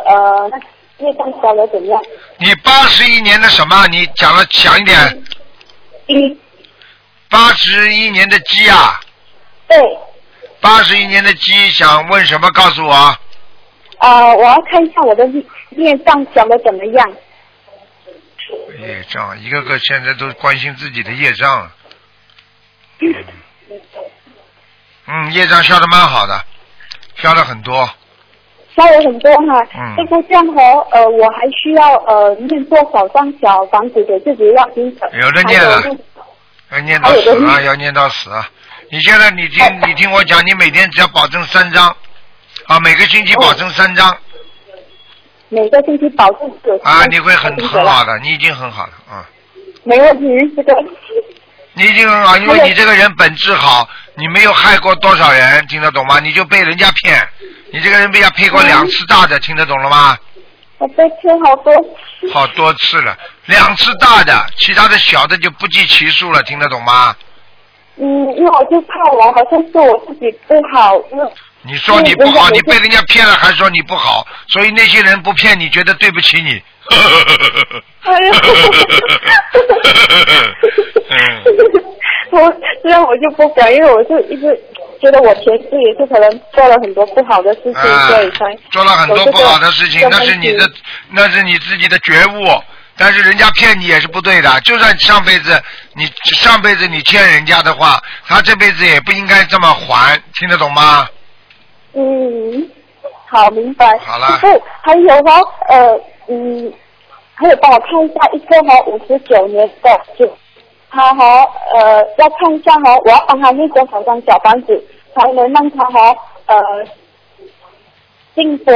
[0.06, 0.58] 呃那
[1.04, 2.02] 业障消的怎么样。
[2.38, 3.86] 你八十一年的什么？
[3.88, 5.24] 你讲了响一点。
[6.06, 6.38] 一，
[7.30, 9.00] 八十一年的鸡啊，
[9.66, 9.98] 对，
[10.60, 12.50] 八十一年的鸡想问什么？
[12.52, 13.18] 告诉我。
[13.98, 15.26] 呃，我要看一下我的
[15.70, 17.12] 业障消的怎么样。
[18.78, 21.72] 业障，一个个现在都关心自己的业障了。
[23.00, 23.14] 嗯，
[25.32, 26.40] 业障消的蛮好的，
[27.16, 27.88] 消了很多。
[28.76, 29.94] 消了很多哈，嗯。
[29.96, 35.08] 这个这样哦，呃，我还需要呃念多少张小房子给自己要经者？
[35.12, 35.82] 有的念了。
[36.72, 38.48] 要念到死啊，要念到死啊，
[38.90, 41.94] 你现在你听你听我讲，你每天只要保证三张，
[42.66, 44.16] 啊，每个星期保证三张，
[45.50, 49.28] 每个星期保证九啊，你会很很好的，你已经很好了，啊。
[49.84, 50.74] 没问题，这个。
[51.74, 56.20] 你已经很好，因为你这个人本质好，你没有害过多少人，听得懂吗？
[56.20, 57.28] 你就被人家骗，
[57.72, 60.16] 你这个人被人家骗过两次大的，听得懂了吗？
[60.78, 62.32] 我被骗好多次。
[62.32, 67.14] 好多次了，两次大的，其他的小的就不计其数了，听得懂吗？
[67.96, 68.04] 嗯，
[68.36, 70.92] 因为我就怕我好像是我自己不好。
[71.62, 76.62] 你说你不好，你被人家骗了，还说你不好，所以那些人不骗你，觉得对不起你。
[78.02, 78.32] 哎呀！
[82.30, 84.60] 我这样我就不敢，因为我就一直
[85.00, 87.74] 觉得我前世也是可能做了很多不好的事情，
[88.08, 90.68] 所以才做了很多不好的事情，那是你的，
[91.10, 92.62] 那是你自己的觉悟。
[92.96, 95.60] 但是人家骗你也是不对的，就算上辈子
[95.94, 101.08] 你上辈子你欠人家的话，他这辈子也不应该这么还，听得懂吗？
[101.94, 102.68] 嗯，
[103.26, 103.98] 好，明白。
[103.98, 104.38] 好了。
[104.40, 105.32] 不，还有呢，
[105.68, 106.72] 呃，嗯，
[107.36, 110.36] 可以帮我看一下一个哈五十九年的，就
[110.90, 111.42] 他哈
[111.74, 114.84] 呃要看一下哈，我要帮他念多少张小房子，
[115.14, 116.56] 才能让他和呃
[118.34, 118.72] 进佛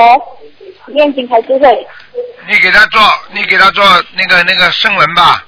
[0.86, 1.86] 念经才智慧。
[2.48, 3.00] 你给他做，
[3.32, 3.84] 你给他做
[4.16, 5.44] 那个那个圣文吧。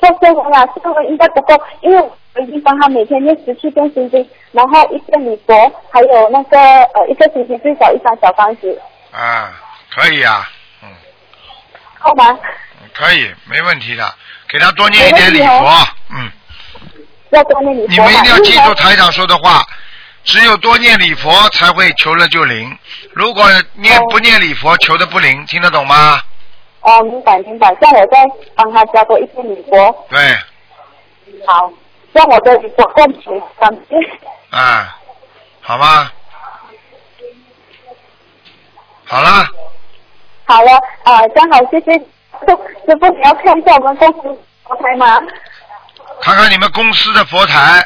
[0.00, 2.10] 做圣文啊，圣文应该不够，因为。
[2.38, 8.78] 我已经帮他每天念十七遍心经，然后一遍礼佛，还有那个呃一个星期最少一张小房子。
[9.10, 9.54] 啊，
[9.90, 10.46] 可以啊，
[12.94, 14.14] 可以，没问题的，
[14.48, 16.30] 给他多念一点礼佛，嗯。
[17.30, 17.88] 要多念礼佛。
[17.88, 19.66] 你们一定要记住台长说的话，
[20.24, 22.76] 只有多念礼佛才会求了就灵，
[23.12, 26.20] 如果念不念礼佛求的不灵，听得懂吗？
[26.80, 30.06] 哦，明白明白，像我再帮他加多一些礼佛。
[30.08, 30.36] 对。
[31.46, 31.72] 好。
[32.12, 34.56] 让我的我共情，感谢。
[34.56, 34.96] 啊，
[35.60, 36.10] 好吗？
[39.04, 39.46] 好了。
[40.46, 40.72] 好了，
[41.04, 45.20] 啊，刚好谢谢师傅，你要看一下我们公司佛台吗？
[46.20, 47.84] 看看你们公司的佛台。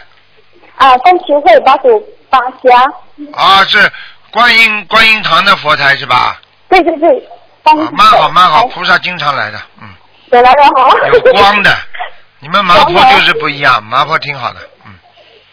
[0.77, 1.89] 啊，共修会八祖
[2.29, 2.85] 八家。
[3.33, 3.91] 啊，是
[4.31, 6.41] 观音观音堂的佛台是吧？
[6.69, 7.29] 对对对。
[7.63, 9.89] 啊，蛮好蛮好，菩萨经常来的，嗯。
[10.31, 10.97] 来的好。
[11.13, 11.75] 有光的。
[12.41, 14.93] 你们麻婆就是不一样，麻婆挺好的，嗯。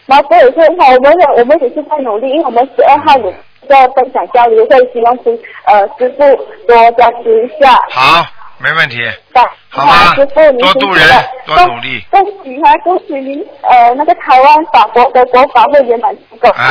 [0.06, 3.34] 麻婆也是很好，我们也我们也是在努力，因为我们十二号有
[3.66, 7.74] 在分享交流会，希望师呃师傅多加持一下。
[7.90, 8.26] 好，
[8.58, 9.00] 没问题。
[9.70, 10.14] 好吗？
[10.14, 11.08] 师傅，多度人，
[11.46, 12.04] 多努力。
[12.10, 16.50] 恭喜哈，恭喜您呃那个台湾法国的国法会圆满成功。
[16.56, 16.62] 嗯，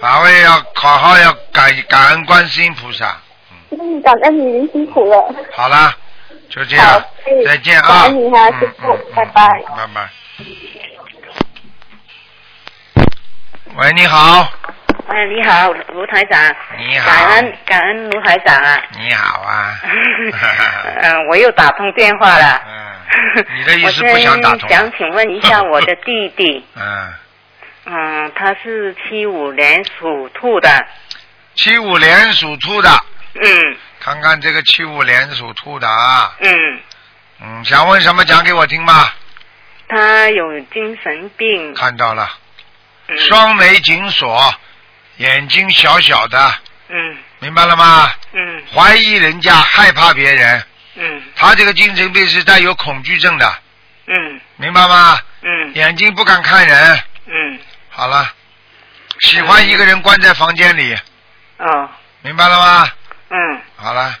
[0.00, 3.16] 法会要好好要感感恩观世音菩萨。
[3.70, 5.34] 嗯，感恩你，您辛苦了。
[5.52, 5.94] 好啦。
[6.48, 7.02] 就这样，
[7.44, 8.02] 再见啊！
[8.02, 9.46] 欢迎哈，师傅，拜拜。
[9.76, 10.08] 拜拜。
[13.76, 14.48] 喂，你好。
[15.08, 16.56] 哎，你好，卢台长。
[16.78, 17.10] 你好。
[17.10, 18.82] 感恩感恩卢台长啊。
[18.98, 19.74] 你好啊。
[21.02, 22.62] 嗯， 我又打通电话了。
[22.66, 23.44] 嗯。
[23.56, 24.68] 你的意思不想打通？
[24.68, 26.64] 想请问一下我的弟弟。
[26.76, 27.14] 嗯。
[27.86, 30.68] 嗯，他是七五年属兔的。
[31.54, 32.90] 七五年属兔的。
[33.40, 33.76] 嗯。
[34.00, 36.34] 看看这个七五年属兔的啊。
[36.40, 36.80] 嗯。
[37.42, 39.14] 嗯，想问什么讲给我听吧。
[39.88, 41.74] 他有精神病。
[41.74, 42.28] 看到了。
[43.06, 43.16] 嗯。
[43.18, 44.52] 双眉紧锁，
[45.16, 46.54] 眼睛小小的。
[46.88, 47.16] 嗯。
[47.38, 48.10] 明白了吗？
[48.32, 48.62] 嗯。
[48.74, 50.62] 怀疑人家，害怕别人。
[50.96, 51.22] 嗯。
[51.34, 53.54] 他这个精神病是带有恐惧症的。
[54.06, 54.40] 嗯。
[54.56, 55.18] 明白吗？
[55.42, 55.74] 嗯。
[55.74, 57.00] 眼睛不敢看人。
[57.26, 57.58] 嗯。
[57.90, 58.32] 好了。
[59.20, 60.94] 喜欢一个人关在房间里。
[61.58, 61.88] 哦。
[62.22, 62.88] 明白了吗？
[63.28, 64.14] 嗯，好了。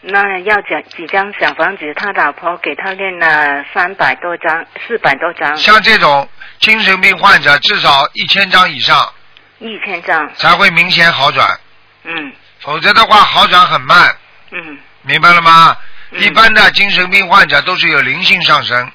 [0.00, 1.92] 那要讲几张小房子？
[1.94, 5.56] 他老婆给他练了三百多张，四百多张。
[5.56, 6.28] 像这种
[6.60, 9.12] 精神病患者，至少一千张以上。
[9.58, 10.34] 一千张。
[10.34, 11.60] 才会明显好转。
[12.04, 12.32] 嗯。
[12.60, 14.16] 否则的话，好转很慢。
[14.50, 14.78] 嗯。
[15.02, 15.76] 明白了吗？
[16.12, 18.92] 一般的精神病患者都是有灵性上升。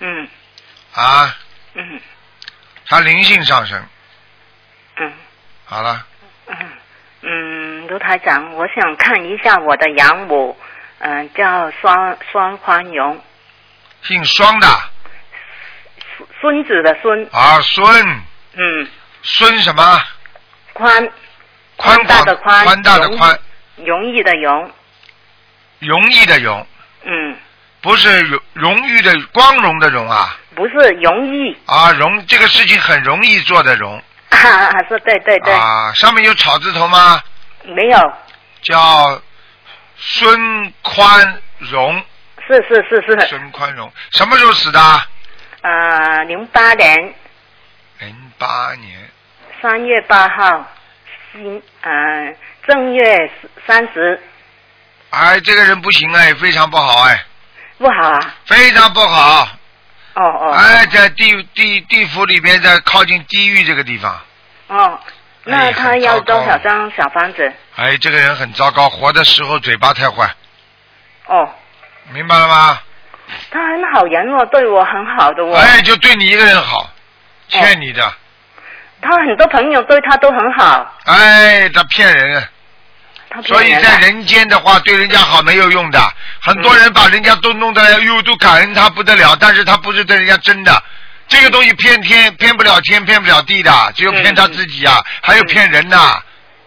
[0.00, 0.28] 嗯。
[0.94, 1.36] 啊。
[1.74, 2.00] 嗯。
[2.86, 3.82] 他灵性上升。
[4.96, 5.12] 嗯。
[5.64, 6.06] 好了。
[6.46, 6.56] 嗯。
[7.20, 10.56] 嗯，卢台长，我想看一下我的养母，
[11.00, 13.20] 嗯，叫双双宽荣，
[14.02, 14.68] 姓双的，
[16.16, 18.22] 孙孙子的孙啊，孙，
[18.54, 18.88] 嗯，
[19.22, 20.02] 孙什么？
[20.72, 21.08] 宽，
[21.76, 23.38] 宽大的宽，宽大的宽，
[23.76, 24.72] 容易的容，
[25.80, 26.66] 容易的容，
[27.04, 27.36] 嗯，
[27.80, 34.00] 不是荣荣誉的光荣的荣啊，不是容易啊，容这个事情很容易做的容。
[34.30, 35.52] 啊，是对对对。
[35.52, 37.20] 啊，上面有草字头吗？
[37.64, 37.98] 没有。
[38.62, 39.20] 叫
[39.96, 42.04] 孙宽荣。
[42.46, 43.26] 是是是是。
[43.28, 44.80] 孙宽荣什么时候死的？
[45.62, 47.14] 呃，零八年。
[47.98, 49.07] 零八年，
[49.60, 50.66] 三月八号，
[51.32, 52.34] 新呃
[52.66, 53.30] 正月
[53.66, 54.20] 三十，
[55.10, 57.24] 哎，这个人不行哎，非常不好哎，
[57.78, 58.34] 不好啊。
[58.44, 59.48] 非常不好。
[60.14, 60.52] 哦哦。
[60.52, 64.20] 哎，在地地地府里面，在靠近地狱这个地方。
[64.68, 65.00] 哦，
[65.44, 67.52] 那哎他要多少张小房子？
[67.76, 70.28] 哎，这个人很糟糕，活的时候嘴巴太坏，
[71.26, 71.48] 哦，
[72.12, 72.80] 明白了吗？
[73.50, 75.56] 他很好人哦，对我很好的哦。
[75.56, 76.90] 哎，就对你一个人好，
[77.48, 78.12] 欠你的。
[79.00, 82.48] 他很多朋友对他都很好，哎，他骗人，
[83.30, 86.00] 他所以在人间的话，对人家好没有用的。
[86.40, 90.82] 很多人把人家都弄得哎呦都感恩他不得了，但是他不是对人家真的。
[91.28, 96.20] 这个东西骗天骗不了天，骗不了地的，只有骗他自己啊，还有骗人呐。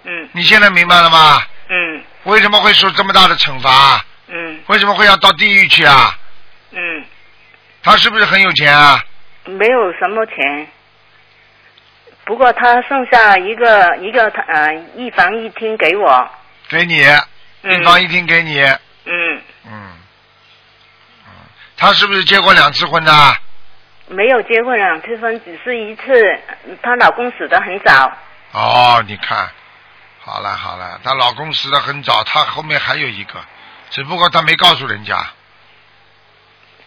[0.03, 1.41] 嗯你现在明白了吗？
[1.69, 4.03] 嗯为什么会受这么大的惩罚？
[4.27, 6.15] 嗯为什么会要到地狱去啊？
[6.71, 7.03] 嗯，
[7.83, 9.03] 他是不是很有钱啊？
[9.45, 10.67] 没有什么钱。
[12.25, 16.29] 不过他剩下一个一个呃一房一厅给我，
[16.69, 17.03] 给你，
[17.63, 19.89] 嗯一房一厅给你，嗯，嗯，
[21.25, 21.31] 嗯，
[21.77, 23.12] 他是不是结过两次婚的？
[24.07, 26.03] 没有结过两次婚，只是一次。
[26.81, 28.12] 她老公死得很早，
[28.51, 29.49] 哦，你看，
[30.19, 33.39] 好了好了，她老公死的很早，她后面还有一个，
[33.89, 35.25] 只不过她没告诉人家。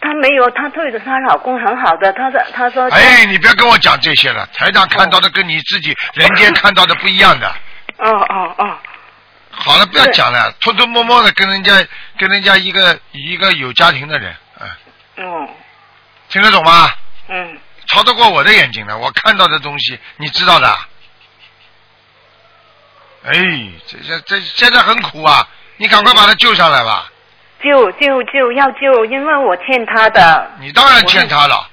[0.05, 7.47] 她没有，她对着她老公很好的，她说她说，哎，你不要跟我讲这些了，台长看到的跟你自己人间看到的不一样的。
[7.97, 8.77] 哦哦哦，
[9.51, 11.73] 好了，不要讲了，偷偷摸摸的跟人家
[12.17, 14.35] 跟人家一个一个有家庭的人，
[15.17, 15.49] 嗯，哦
[16.29, 16.91] 听得懂吗？
[17.29, 20.67] 嗯超得过我的眼睛的，我看到的东西你知道的。
[23.23, 23.33] 哎，
[23.87, 27.09] 这这这现在很苦啊，你赶快把他救上来吧。
[27.65, 31.67] 救救救要救，因为我欠他的，你当然欠他了，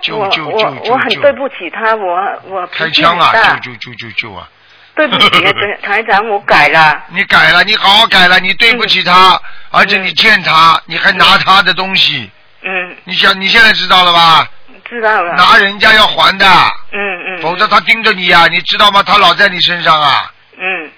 [0.00, 1.08] 救我我救救救我很！
[1.20, 3.26] 对不起他，我我开枪啊！
[3.26, 4.48] 很大，救救救救救啊！
[4.96, 9.38] 对不起，台台长，我改了， 你改了，你好好改了，你对不起他，
[9.70, 12.30] 而且你欠他，你还拿他的东西，
[12.62, 14.48] 嗯，你想你现在知道了吧？
[14.88, 16.46] 知道了，拿人家要还的，
[16.92, 19.02] 嗯嗯，否则他盯着你呀、你知道吗？
[19.02, 20.32] 他老在你身上啊！
[20.58, 20.90] 嗯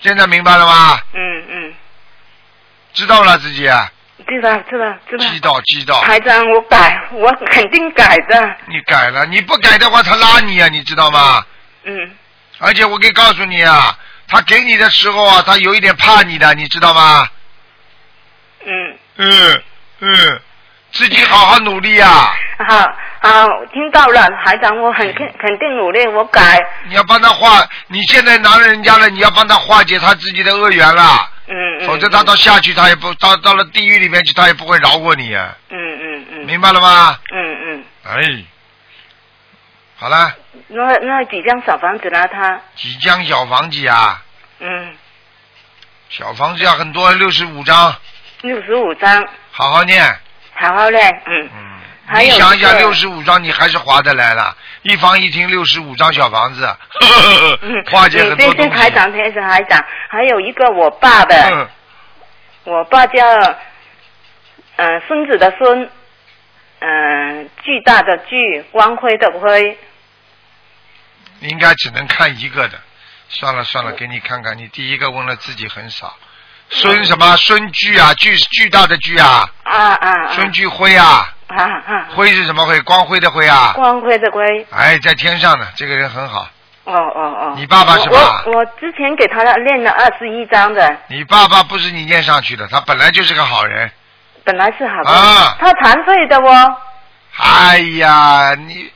[0.00, 0.98] 现在明白了吗？
[1.14, 1.74] 嗯嗯，
[2.94, 3.90] 知道了自己，啊？
[4.26, 6.02] 知道知道知道，知道知道。
[6.02, 11.44] 台长，我改，我肯定改的，你改了，你不改的话，他拉你啊，你知道吗？
[11.84, 12.10] 嗯。
[12.60, 17.28] 而且我可以告诉你啊，他给你的时候啊，他有一点怕你的，你知道吗？
[18.64, 19.62] 嗯，嗯
[20.00, 20.40] 嗯，
[20.92, 22.32] 自己好好努力啊！
[22.66, 22.78] 好
[23.20, 37.18] 好，听到了，台长，我很肯肯定努力，我改，你要帮他化，你现在拿了人家了，你要帮他化解他自己的恶缘了，嗯嗯，否则他到下去他也不到到了地狱里面去，他也不会饶过你啊，嗯嗯嗯，明白了吗？
[37.32, 38.44] 嗯嗯，哎，
[39.96, 40.34] 好了，
[40.68, 42.26] 那那几张小房子呢？
[42.28, 44.22] 他，几张小房子啊？
[44.60, 44.94] 嗯，
[46.08, 47.94] 小房子要很多，六十五张，
[48.42, 50.02] 六十五张，好好念。
[50.54, 56.76] 好好念，嗯，嗯，你想一想，一个六十五张你还是划得来了，一房一厅六十五张小房子，
[57.62, 58.70] 嗯，化解很你这多东西。
[58.70, 61.68] 是台长，这是台长，还有一个我爸的，嗯，
[62.64, 63.24] 我爸叫，
[64.76, 65.90] 呃，孙子的孙，
[66.80, 69.78] 嗯、巨大的巨，光辉的辉，
[71.40, 72.78] 应该只能看一个的。
[73.30, 76.14] 算了算了，给你看看，你第一个问了自己很少。
[76.68, 77.34] 孙什么？
[77.38, 82.80] 孙巨啊，巨巨大的巨啊，啊啊啊，孙巨辉啊，啊啊，辉是什么辉？
[82.82, 83.72] 光辉的辉啊。
[83.74, 86.48] 光辉的辉，哎，在天上呢，这个人很好。
[86.84, 93.90] 哦哦哦，你爸爸是吧我我我之前给他练了二十一章的，你爸爸不是你念上去的，他本来就是个好人。
[94.44, 96.76] 本来是好人，啊他残废的哦，
[97.38, 98.90] 哎呀，你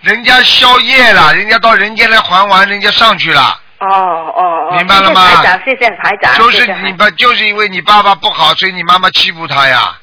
[0.00, 3.60] 人家宵夜了，人家到人间来还完，人家上去了。
[3.80, 9.94] 哦哦哦，明白了吗谢谢台长，谢谢台长，就是你爸，就是因为你爸爸不好，所以你妈妈欺负他呀。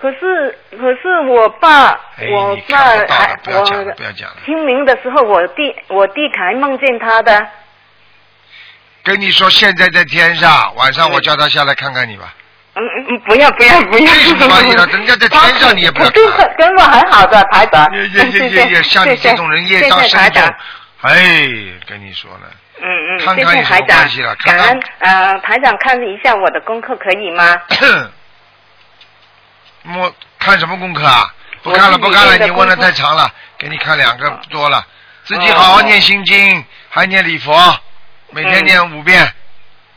[0.00, 2.96] 可是可是我爸，哎我爸
[3.42, 7.46] 不要讲不要讲了清明的时候，我弟我弟还梦见他的，
[9.02, 12.34] 跟你说，现在在天上，晚上我叫他下来看看你吧。
[12.74, 16.24] 嗯嗯，不要不要不要，为什么关系呢人家在天上你也不要跟
[16.56, 20.42] 跟我很好的台长，也也也也也，像你这种人业障深重，
[21.00, 21.48] 哎，
[21.88, 22.46] 跟你说了，
[22.80, 27.56] 嗯嗯，看看有什么谢谢台长关系了，看看感恩呃台长看一下我的功课可以吗？
[29.88, 31.34] 摸看什么功课啊？
[31.62, 34.84] 不看了不看了，你问的太长了，给你看两个哦多了，
[35.24, 37.52] 自己好好念心经，还念礼佛，
[38.30, 39.28] 每天嗯念五遍，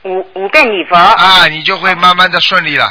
[0.04, 2.86] 五五遍礼佛，啊，你就会慢慢的顺利了，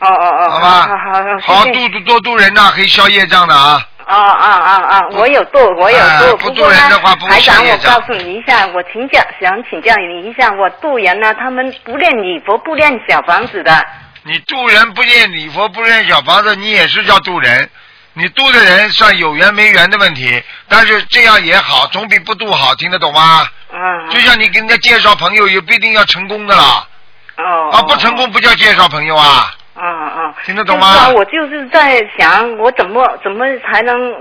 [0.00, 0.82] 哦哦哦，好吧？
[0.82, 3.80] 好好好，好度度多度人呐，可以消业障的啊。
[4.08, 5.08] 哦哦哦哦！
[5.14, 6.36] 我有度，我有哎度。
[6.36, 13.84] 不度人的话不消业障我告诉你一下，我请教，想请教你一下，我度人呢，他们不练礼佛，不练小房子的。
[14.26, 17.70] 你渡人不念礼佛不念小房子，你也是叫渡人。
[18.14, 23.46] 你渡的人算有缘没缘的问题，但是这样也好，总比不渡好，听得懂吗？
[23.72, 24.10] 嗯。
[24.10, 26.88] 就像你给人家介绍朋友，也不一定要成功的啦。
[27.36, 27.70] 哦。
[27.72, 29.54] 啊，不成功不叫介绍朋友啊。
[29.74, 30.34] 啊啊。
[30.44, 34.12] 听得懂吗就我就是在想，我怎么怎么才能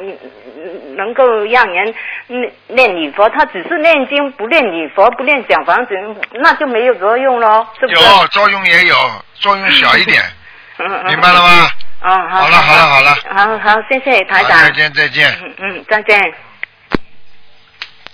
[0.96, 1.94] 能够让人
[2.28, 3.30] 念念礼佛？
[3.30, 5.94] 他只是念经不念礼佛，不念小房子，
[6.34, 8.02] 那就没有作用喽，是不是？
[8.02, 8.96] 有作用也有，
[9.36, 10.22] 作用小一点，
[10.78, 11.06] 嗯嗯。
[11.06, 11.68] 明白了吗？
[12.02, 12.42] 哦，好。
[12.42, 14.60] 好了好了好了，好好，谢谢台长。
[14.62, 15.32] 再见再见。
[15.42, 16.22] 嗯嗯，再见。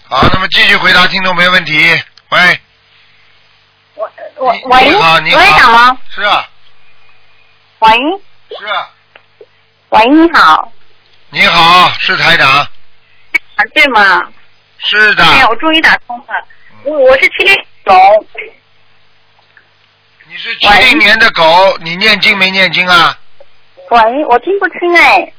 [0.07, 1.87] 好，那么继续回答听众朋友问题。
[2.29, 2.59] 喂，
[3.95, 5.97] 我我喂，你好你好台长吗？
[6.09, 6.47] 是啊
[7.79, 7.89] 喂
[8.57, 8.89] 是啊，
[9.89, 10.70] 喂，你好，
[11.33, 12.67] 你好，是台长，啊
[13.73, 14.21] 对吗？
[14.79, 15.23] 是的。
[15.23, 16.25] 哎呀，我终于打通了，
[16.83, 17.95] 我我是七零狗，
[20.27, 23.17] 你是七零年的狗，你念经没念经啊？
[23.91, 25.31] 喂，我听不清哎，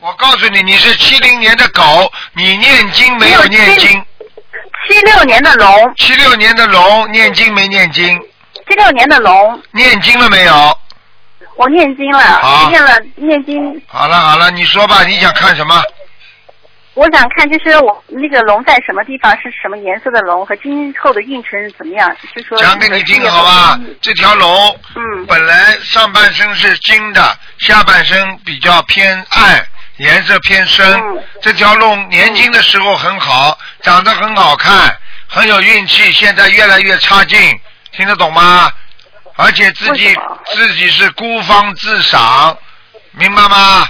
[0.00, 4.04] 我告诉你，你是七零年的狗，你念经没有念经？
[4.86, 8.20] 七六年的龙，七六年的龙，念经没念经？
[8.68, 10.78] 七六年的龙，念经了没有？
[11.58, 15.82] 我念经好了，念了念经，好了好了，你说吧，你想看什么？
[16.94, 22.16] 我想看就是我那个龙在什么地方，是什么颜色的龙，和今后的运程是怎么样？
[22.36, 29.66] 就说讲给你听好吧，这条龙，嗯，本来上半身是金的，下半身比较偏暗，
[29.96, 30.86] 颜色偏深。
[30.92, 34.96] 嗯这条龙年轻的时候很好，长得很好看，
[35.28, 37.38] 很有运气，现在越来越差劲，
[37.92, 38.70] 听得懂吗？
[39.38, 42.58] 而且自己自己是孤芳自赏，
[43.12, 43.88] 明白吗？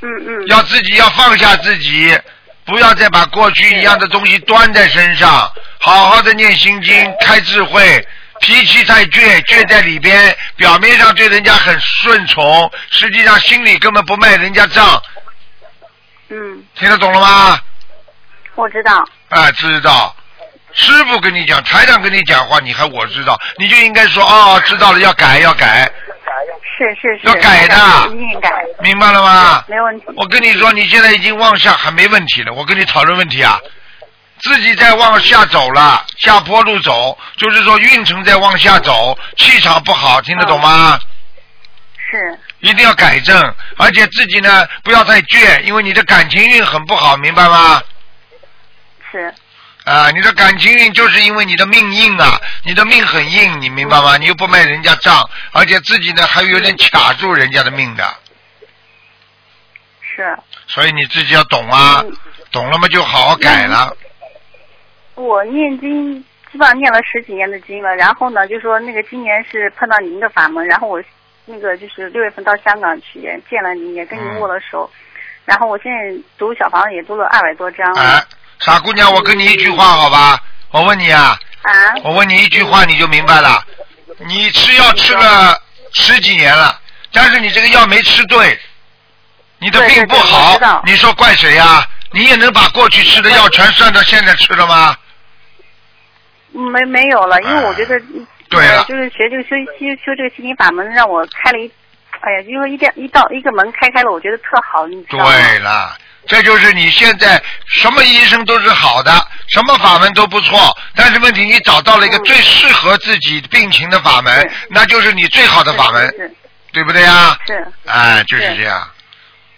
[0.00, 2.18] 嗯嗯，要自己要放下自己，
[2.64, 8.06] 不要再把过去一样的东西端在身上，好好的念心经，开智慧。
[8.40, 15.02] 脾气太倔，倔在里边，表面上对人家很顺从，实际上心里根本不卖人家账，
[16.30, 17.60] 嗯，听得懂了吗？
[18.54, 20.14] 我知道，啊，知道。
[20.80, 25.90] 师傅跟你讲，台长跟你讲话，你还我知道，你就应该说哦，知道了，要改，要改，
[26.78, 27.76] 是是是，要改的
[28.14, 29.64] 一定改，明白了吗？
[29.66, 30.06] 没问题。
[30.16, 32.52] 我跟你说，你现在已经往下还没问题了。
[32.52, 33.58] 我跟你讨论问题啊，
[34.38, 40.96] 自己在往下走了，下坡路走，就是说运程在往下走，气场不好，听得懂吗？
[42.10, 43.36] 是，一定要改正，
[43.76, 47.82] 而且自己呢不要太倔，因为你的感情运很不好，明白吗？
[49.10, 49.34] 是，
[49.88, 54.18] 啊，你的感情运就是因为你的命硬啊，你的命很硬，你明白吗？
[54.18, 58.04] 你又不卖人家账，而且自己呢还有点卡住人家的命的，
[60.02, 62.12] 是所以你自己要懂啊，嗯
[62.52, 63.96] 懂了嘛就好好改了。
[65.14, 66.22] 我念经
[66.52, 71.02] 基本上念了十几年的经了，然后呢，就说那个今年是碰到您的法门，然后我
[71.46, 74.90] 那个就是六月份到香港去也见了您，也跟您嗯握了手，
[75.46, 78.02] 然后我现在读小房子也读了二百多章了。
[78.02, 78.24] 哎，
[78.60, 80.38] 傻姑娘，我跟你一句话好吧？
[80.70, 81.72] 我问你啊，啊，
[82.04, 83.62] 我问你一句话你就明白了。
[84.18, 85.56] 你吃药吃了
[85.94, 86.78] 十几年了，
[87.12, 88.58] 但是你这个药没吃对，
[89.58, 94.96] 你的病不好你说怪谁呀、你也能把过去吃的药全算到现在吃了吗？
[96.50, 98.00] 没没有了，因为我觉得，哎
[98.50, 101.70] 对就是学这个修修修这个心灵法门，让我开了一，
[102.20, 105.30] 哎呀，因为一点一道一个门开开了，我觉得特好，你知道吗？
[105.30, 105.96] 对了，
[106.28, 109.10] 这就是你现在什么医生都是好的，
[109.48, 116.30] 什么法门都不错，但是问题你找到了一个嗯最适合自己病情的法门是，那就是你最好的法门，是
[116.70, 117.36] 对不对呀？
[117.46, 117.66] 是是。
[117.86, 118.88] 哎，就是是这样，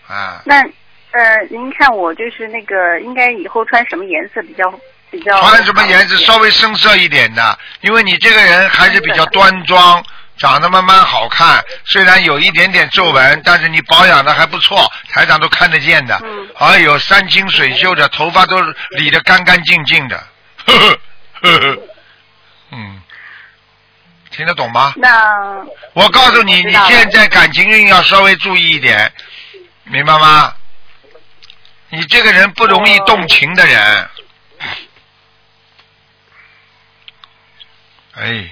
[0.07, 0.41] 啊。
[0.45, 0.63] 那
[1.13, 4.73] 呃，您看我就是那个，应该以后穿什么颜色比较
[5.11, 5.41] 比较？
[5.41, 10.01] 穿什么颜色稍微深色一点的，因为你这个人还是比较端庄，
[10.41, 16.19] 长得慢慢好看，虽然有一点点皱纹，但是你保养的还不错，台长都看得见的。
[16.25, 18.61] 嗯还有山清水秀的，头发都
[18.99, 20.17] 理得干干净净的。
[20.67, 21.01] 呵呵
[21.43, 21.79] 呵呵，
[22.71, 23.03] 嗯，
[24.31, 24.93] 听得懂吗？
[24.97, 25.65] 那
[25.95, 29.13] 我告诉你，你现在感情运要稍微注意一点，
[29.85, 30.55] 明白吗？
[31.89, 34.11] 你这个人不容易动情的人。
[38.17, 38.51] 哎，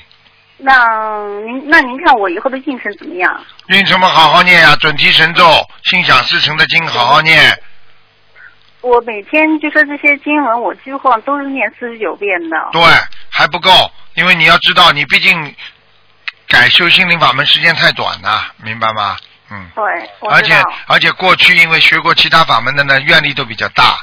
[0.59, 3.45] 那您那您看我以后的运程怎么样？
[3.69, 5.45] 运程嘛好好念呀、准提神咒、
[5.85, 7.57] 心想事成的经好好念。
[8.81, 12.57] 我每天就说这些经文，我几乎都是念四十九遍的。
[12.73, 12.83] 对，
[13.31, 13.71] 还不够，
[14.15, 15.55] 因为你要知道，你毕竟
[16.49, 19.17] 改修心灵法门时间太短了，明白吗？
[19.51, 19.69] 嗯。
[19.75, 20.55] 对，而且。
[20.87, 23.99] 而且过去因为学过其他法门的呢，愿力都比较大，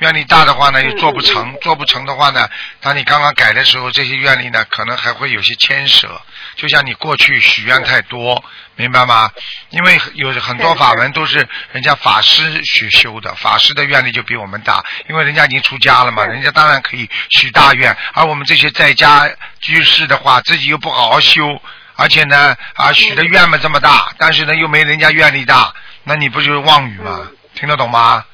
[0.00, 2.48] 愿力大的话呢又做不成，做不成的话呢，
[2.80, 6.08] 当你刚刚改的时候，这些愿力呢可能还会有些牵扯，
[6.56, 8.42] 就像你过去许愿太多，
[8.76, 9.30] 明白吗？
[9.70, 19.30] 因为有很多法门都是人家法师去修的，法师的愿力就比我们大，因为人家已经出家了嘛，人家当然可以许大愿，而我们这些在家
[19.60, 21.60] 居士的话，自己又不好好修。
[21.96, 25.74] 而且呢，啊，许的愿嘛这么大，但是呢又没人家愿力大，
[26.04, 27.28] 那你不就是妄语吗？
[27.54, 28.24] 听得懂吗？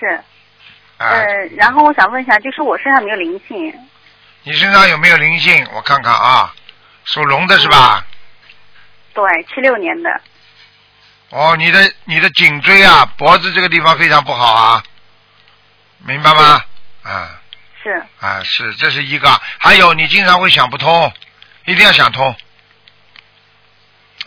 [0.00, 0.22] 是，
[0.98, 1.26] 啊，呃，
[1.56, 3.72] 然后我想问一下，就是我身上有没有灵性？
[4.42, 5.66] 你身上有没有灵性？
[5.72, 6.54] 我看看啊，
[7.04, 8.04] 属龙的是吧？
[9.14, 10.20] 对，七六年的。
[11.30, 14.82] 哦，你的你的颈椎啊，脖子这个地方非常不好啊，
[15.98, 16.62] 明白吗？
[17.02, 17.40] 啊
[17.82, 19.28] 是，啊，是，这是一个。
[19.58, 21.12] 还有，你经常会想不通，
[21.66, 22.34] 一定要想通。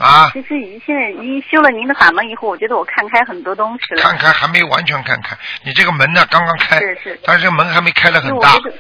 [0.01, 4.01] 啊，其实已现在已经修了您的法门以后，我觉得我看开很多东西了。
[4.01, 8.55] 看开还没完全看开，你这个门呢刚刚开，是是但是门还没开得很大。
[8.55, 8.73] 因为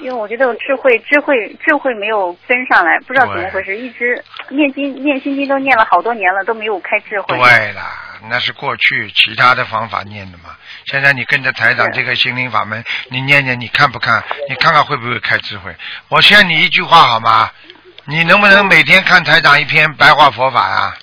[0.06, 7.36] 因为我觉得我智慧智慧智慧没有跟上来，不知道怎么回事，一直念经念心经都念了好多年了，都没有开智慧。
[7.38, 7.82] 对了，
[8.28, 10.56] 那是过去其他的方法念的嘛。
[10.86, 14.22] 现在你跟着台长这个心灵法门，你念念，你看不看？
[14.48, 15.74] 你看看会不会开智慧？
[16.08, 17.50] 我劝你一句话好吗？
[18.06, 20.96] 你能不能每天看台长一篇白话佛法啊？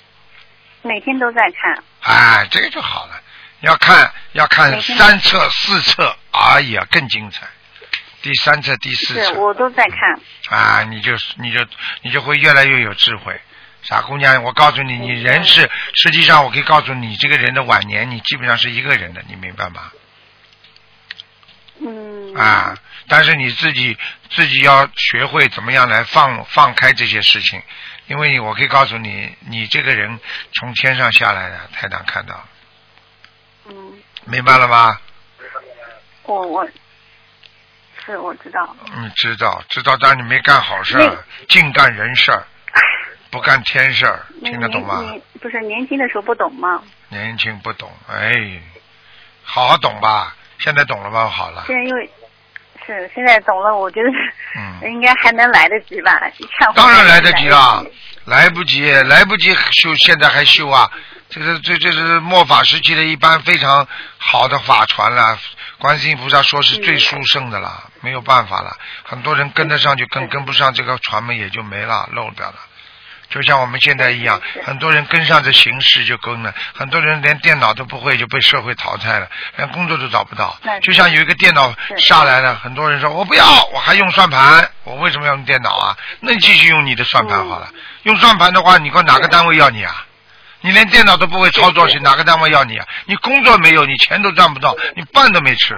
[0.82, 1.82] 每天都在看。
[2.02, 3.20] 哎，这个就好了。
[3.60, 7.46] 要看要看三册四册，哎呀，更精彩。
[8.20, 10.58] 第三册、第四，册我都在看。
[10.58, 11.66] 啊，你就你就
[12.02, 13.40] 你就会越来越有智慧。
[13.82, 19.92] 傻姑娘，我告诉你，你人是实际上，我可以告诉你，这个人的晚年，你基本上是一个人的，你明白吗？
[21.80, 22.34] 嗯。
[22.34, 22.76] 啊，
[23.08, 23.96] 但是你自己
[24.30, 27.62] 自己要学会怎么样来放放开这些事情，
[28.06, 30.18] 因为我可以告诉你，你这个人
[30.54, 32.44] 从天上下来的，太难看到，
[33.66, 33.92] 嗯，
[34.24, 34.98] 明白了吗？
[36.24, 36.66] 我我
[38.06, 38.76] 是我知道。
[38.94, 42.46] 嗯知道，知道，但是你没干好事儿，净干人事儿，
[43.30, 45.02] 不干天事儿，听得懂吗？
[45.40, 46.82] 不是年轻的时候不懂吗？
[47.10, 48.60] 年轻不懂，哎，
[49.42, 50.34] 好好懂吧。
[50.60, 51.28] 现在懂了吧？
[51.28, 52.10] 好了，现在因为
[52.86, 54.08] 是现在懂了，我觉得
[54.56, 56.20] 嗯， 应该还能来得及吧？
[56.74, 57.84] 当然来得及了
[58.24, 60.90] 来不及，来不及修，现在还修啊？
[61.28, 63.86] 这个这这是末法时期的一般非常
[64.18, 65.38] 好的法传了，
[65.78, 72.54] 观世音菩萨说是最殊胜的了，没有办法了，很多人跟得上就跟，跟不上这个传门也就没了，漏掉了。
[73.34, 85.96] 就像我们现在一样，很多人跟上这形势就跟了，很多人连电脑都不会就被社会淘汰了，连工作都找不到就像有一个电脑下来了，很多人说我不要，我还用算盘，我为什么要用电脑啊？
[86.20, 87.68] 那你继续用你的算盘好了。
[88.04, 90.06] 用算盘的话，你看哪个单位要你啊？
[90.60, 92.86] 你连电脑都不会操作，是哪个单位要你啊？
[93.06, 95.76] 你工作没有，你钱都赚不到，你饭都没吃，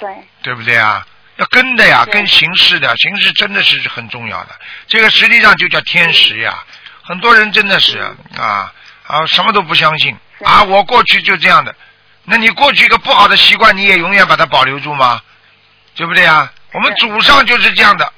[0.00, 0.10] 对，
[0.42, 1.06] 对不对啊？
[1.42, 4.50] 要跟的呀，跟形式的，形式真的是很重要的。
[4.86, 6.64] 这个实际上就叫天时呀。
[7.02, 7.98] 很多人真的是
[8.38, 8.72] 啊
[9.08, 10.62] 啊，什么都不相信啊。
[10.62, 11.74] 我过去就这样的，
[12.24, 15.20] 那你过去一个不好的习惯，你也永远把它保留住吗？
[15.96, 16.50] 对不对呀？
[16.72, 18.12] 我们祖上就是这样的，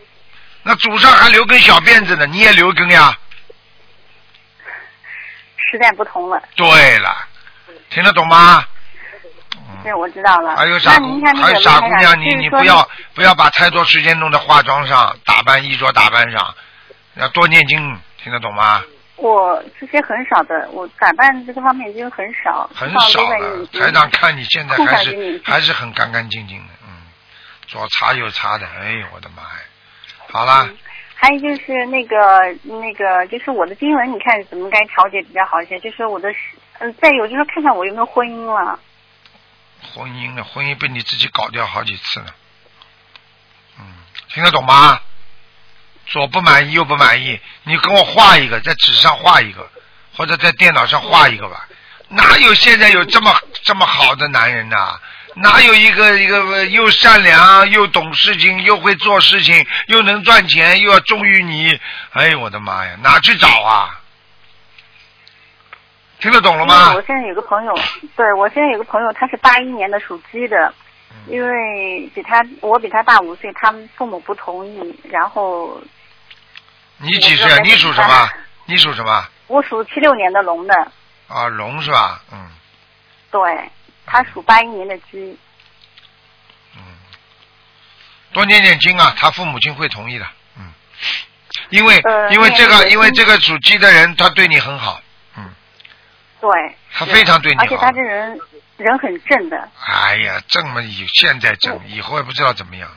[0.62, 3.16] 那祖上还留根小辫子呢，你也留根呀。
[5.57, 6.43] 时代不同了。
[6.55, 7.27] 对了，
[7.89, 8.66] 听得懂吗？
[9.57, 10.57] 嗯是，我知道了。
[10.57, 16.55] 还有傻姑还有傻姑娘，你你不要不要把太多时间弄在化妆上、打扮衣着打扮上，
[17.17, 18.83] 要多念经，听得懂吗？
[19.17, 26.89] 我这些很少的，我打扮这个方面就很少，很少少了台长看你现在还是 还是很干干净净的，嗯，
[27.69, 29.61] 左擦右擦的，哎呦我的妈呀！
[30.33, 30.69] 好了，
[31.15, 32.17] 还有就是那个
[32.65, 35.79] 那个，就是我的经文，你看怎么该调节比较好一些？
[35.79, 36.29] 就是我的，
[36.81, 38.79] 嗯、再有就是看看我有没有婚姻了。
[39.93, 42.26] 婚姻呢，婚姻被你自己搞掉好几次了，
[43.78, 43.85] 嗯，
[44.28, 45.01] 听得懂吗？
[46.07, 49.70] 左不满意右不满意，你给我画一个，在纸上画一个，
[50.16, 51.66] 或者在电脑上画一个吧。
[52.09, 55.01] 哪有现在有这么这么好的男人呐、
[55.37, 61.80] 哪有一个一个又善良又懂事情又会做事情又能赚钱又要忠于你？
[62.12, 64.01] 哎呦我的妈呀，哪去找啊？
[66.25, 67.03] 听得懂了吗我？
[67.03, 67.79] 现在有个朋友，
[68.16, 70.72] 对我现在有个朋友，他是八一年的属鸡的，
[71.11, 75.79] 嗯因为比他我比他大五岁，他们父母不同意，然后
[76.97, 77.59] 你几岁啊？
[77.62, 78.31] 你属什么？
[78.64, 79.29] 你属什么？
[79.49, 80.75] 我属七六年的龙的，
[81.29, 82.22] 啊，龙是吧？
[82.33, 82.49] 嗯
[83.31, 83.70] 对，
[84.07, 85.39] 他属八一年的鸡。
[86.75, 86.81] 嗯，
[88.33, 90.27] 多念念经啊，他父母亲会同意的。
[90.57, 90.72] 嗯，
[91.68, 95.04] 因为、呃因为这个因为这个属鸡的人，他对你很好，嗯，
[96.45, 97.65] 对，他非常对你好。
[97.65, 98.39] 而且他这人
[98.77, 102.97] 人很正的，哎呀，正嘛以现在正，以后也不知道怎么样了。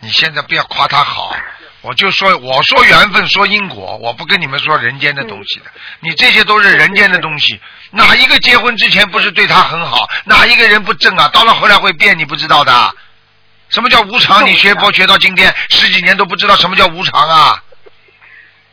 [0.00, 1.36] 你现在不要夸他好，
[1.82, 5.66] 我就说我说缘分，说因果，我不跟你们说人间的东西的。
[6.00, 7.60] 你这些都是人间的东西，
[7.92, 10.08] 哪一个结婚之前不是对他很好？
[10.24, 11.28] 哪一个人不正啊？
[11.28, 12.94] 到了后来会变，你不知道的。
[13.68, 14.44] 什么叫无常？
[14.44, 17.62] 你学佛学到今天十几年都不知道什么叫无常啊？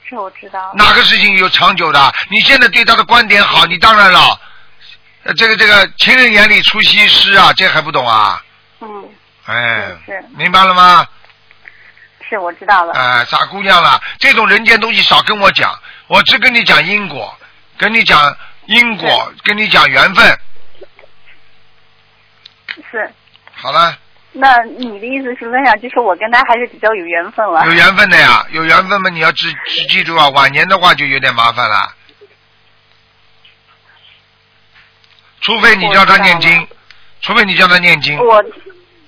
[0.07, 0.73] 是我知道。
[0.75, 2.13] 哪个事情有长久的？
[2.29, 4.39] 你现在对他的观点好，你当然了。
[5.23, 8.41] 呃这个这个，情人眼里出西施啊，这还不懂啊？
[8.79, 9.09] 嗯，
[9.45, 11.05] 哎是是，明白了吗？
[12.29, 12.93] 是我知道了。
[12.93, 15.77] 哎、傻姑娘了，这种人间东西少跟我讲，
[16.07, 17.37] 我只跟你讲因果，
[17.77, 18.37] 跟你讲
[18.67, 20.39] 因果，跟你讲缘分。
[22.89, 23.11] 是，
[23.53, 23.97] 好了，
[24.39, 27.65] 那你的意思是，论上就是我跟他还是比较有缘分了。
[27.65, 31.93] 有缘分的呀，有缘分嘛，你要记记记住啊，晚年的话就有点麻烦了。
[35.41, 36.67] 除非你叫他念经，
[37.21, 38.43] 除非你叫他念经，我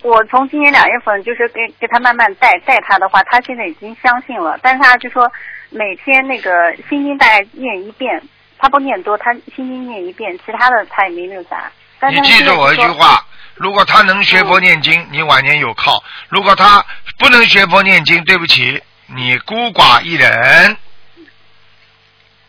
[0.01, 5.30] 我从今年两月份就是给给他慢慢带带他的话，他现在已经相信了，但是他就说
[5.69, 8.21] 每天那个心经大概念一遍，
[8.57, 11.71] 他不念多，他心经念一遍，其他的他也没那个啥。
[12.09, 13.25] 你记住我一句话：
[13.60, 16.86] 如果他能学佛念经，你晚年有靠；如果他
[17.18, 20.78] 不能学佛念经，对不起，你孤寡一人。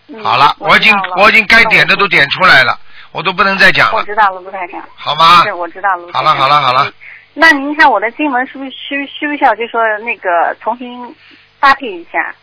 [0.07, 2.79] 嗯好了，我已经我已经该点的都点出来了，
[3.13, 4.83] 我都不能再讲了，我知道了，卢台长。
[4.95, 5.53] 好吗是，？
[5.53, 6.13] 我知道了。
[6.13, 6.87] 好了好了好了。
[6.87, 6.93] 嗯
[7.33, 11.15] 那您看我的经文是不是需需不需要就说那个重新
[11.61, 12.35] 搭配一下？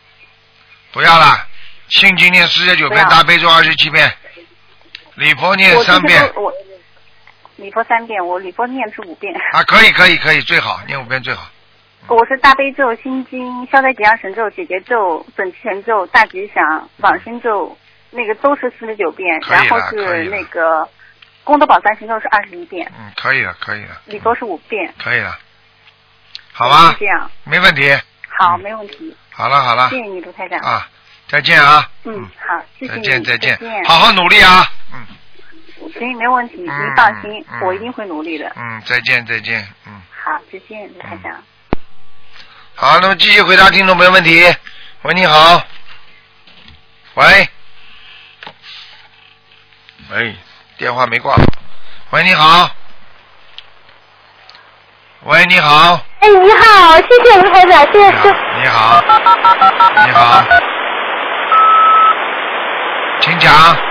[0.93, 1.45] 不要了，
[1.89, 4.09] 心经念四十九遍，大悲咒二十七遍，
[5.15, 6.34] 礼佛念三遍
[7.57, 9.33] 礼佛三遍，我礼佛念是五遍。
[9.51, 11.49] 啊，可以可以可以，最好念五遍最好。
[12.07, 17.77] 我是大悲咒、心经、消灾吉祥神咒、姐姐咒、准提神咒、大吉祥、往生咒，
[18.11, 20.87] 那个都是四十九遍，然后是那个
[21.43, 25.37] 功德宝三神咒是二十一遍，嗯，可以了可以了，礼佛是五遍，可以了，
[26.53, 26.91] 好吧。
[26.91, 27.29] 是，这样。
[27.43, 27.93] 没问题。
[28.37, 28.61] 好，嗯。
[28.61, 29.89] 没问题，好了好了。
[29.89, 30.59] 谢谢你，卢台长。
[30.61, 30.87] 啊，
[31.27, 31.89] 再见啊。
[32.05, 33.57] 嗯，好，谢谢再你，见再见。
[33.57, 34.71] 再见，好好努力啊。
[34.93, 35.05] 嗯
[35.97, 38.51] 行，没问题，您嗯放心，嗯我一定会努力的。
[38.55, 40.01] 嗯，再见再见嗯。
[40.23, 41.33] 好，再见，卢台长。
[42.75, 44.43] 好，那么继续回答听众朋友问题。
[45.03, 45.61] 喂，你好。
[47.15, 47.49] 喂。
[50.11, 50.35] 喂，
[50.77, 51.35] 电话没挂。
[52.11, 52.69] 喂，你好。
[55.23, 55.99] 喂，你好。
[56.19, 58.35] 哎，你好，谢谢卢台长，谢谢师。
[58.61, 59.03] 你好。
[60.05, 60.45] 你好。
[63.19, 63.86] 请讲。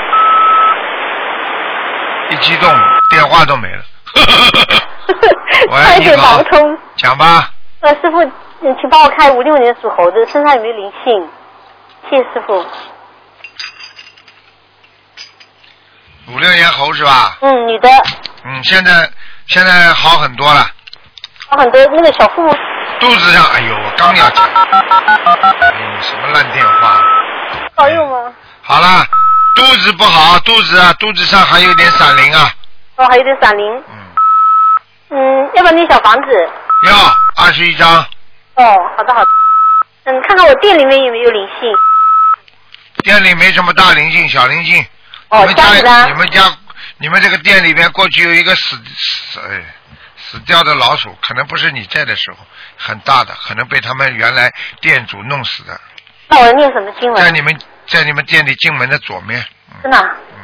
[2.31, 2.72] 一激动，
[3.11, 3.83] 电话都没了。
[5.70, 6.79] 喂差一点你好打不通。
[6.97, 7.51] 讲吧。
[7.81, 11.29] 呃，师傅，你请帮我看五六年属猴的身上有没有灵性？
[12.11, 12.66] 谢谢师傅。
[16.29, 17.37] 五六年猴是吧？
[17.41, 17.89] 嗯，女的，
[18.45, 19.09] 嗯，现在
[19.47, 20.66] 现在好很多了。
[21.49, 22.43] 好很多那个小腹
[22.99, 27.01] 肚子上，哎呦，我刚要讲，哎，什么烂电话？
[27.77, 28.33] 好用吗？
[28.62, 29.07] 好了，
[29.57, 32.54] 肚子不好，肚子啊，肚子上还有点闪灵啊，
[32.96, 33.82] 哦，还有点闪灵。
[33.88, 33.96] 嗯，
[35.11, 36.48] 嗯，要不要那小房子？
[36.86, 36.94] 要
[37.36, 37.90] 二十一张，
[38.54, 39.28] 哦，好的好的。
[40.04, 41.74] 嗯，看看我店里面有没有灵性？
[43.02, 44.84] 店里没什么大灵性，小灵性。
[45.30, 46.42] 哦你们这样子啊你们家，
[46.98, 49.74] 你们这个店里边过去有一个死死哎
[50.18, 52.36] 死掉的老鼠，可能不是你在的时候，
[52.76, 55.80] 很大的，可能被他们原来店主弄死的，
[56.28, 57.22] 那我要念什么经文？
[57.22, 57.59] 在你们
[57.89, 60.16] 在你们店里进门的左面，嗯真的啊？
[60.34, 60.39] 嗯，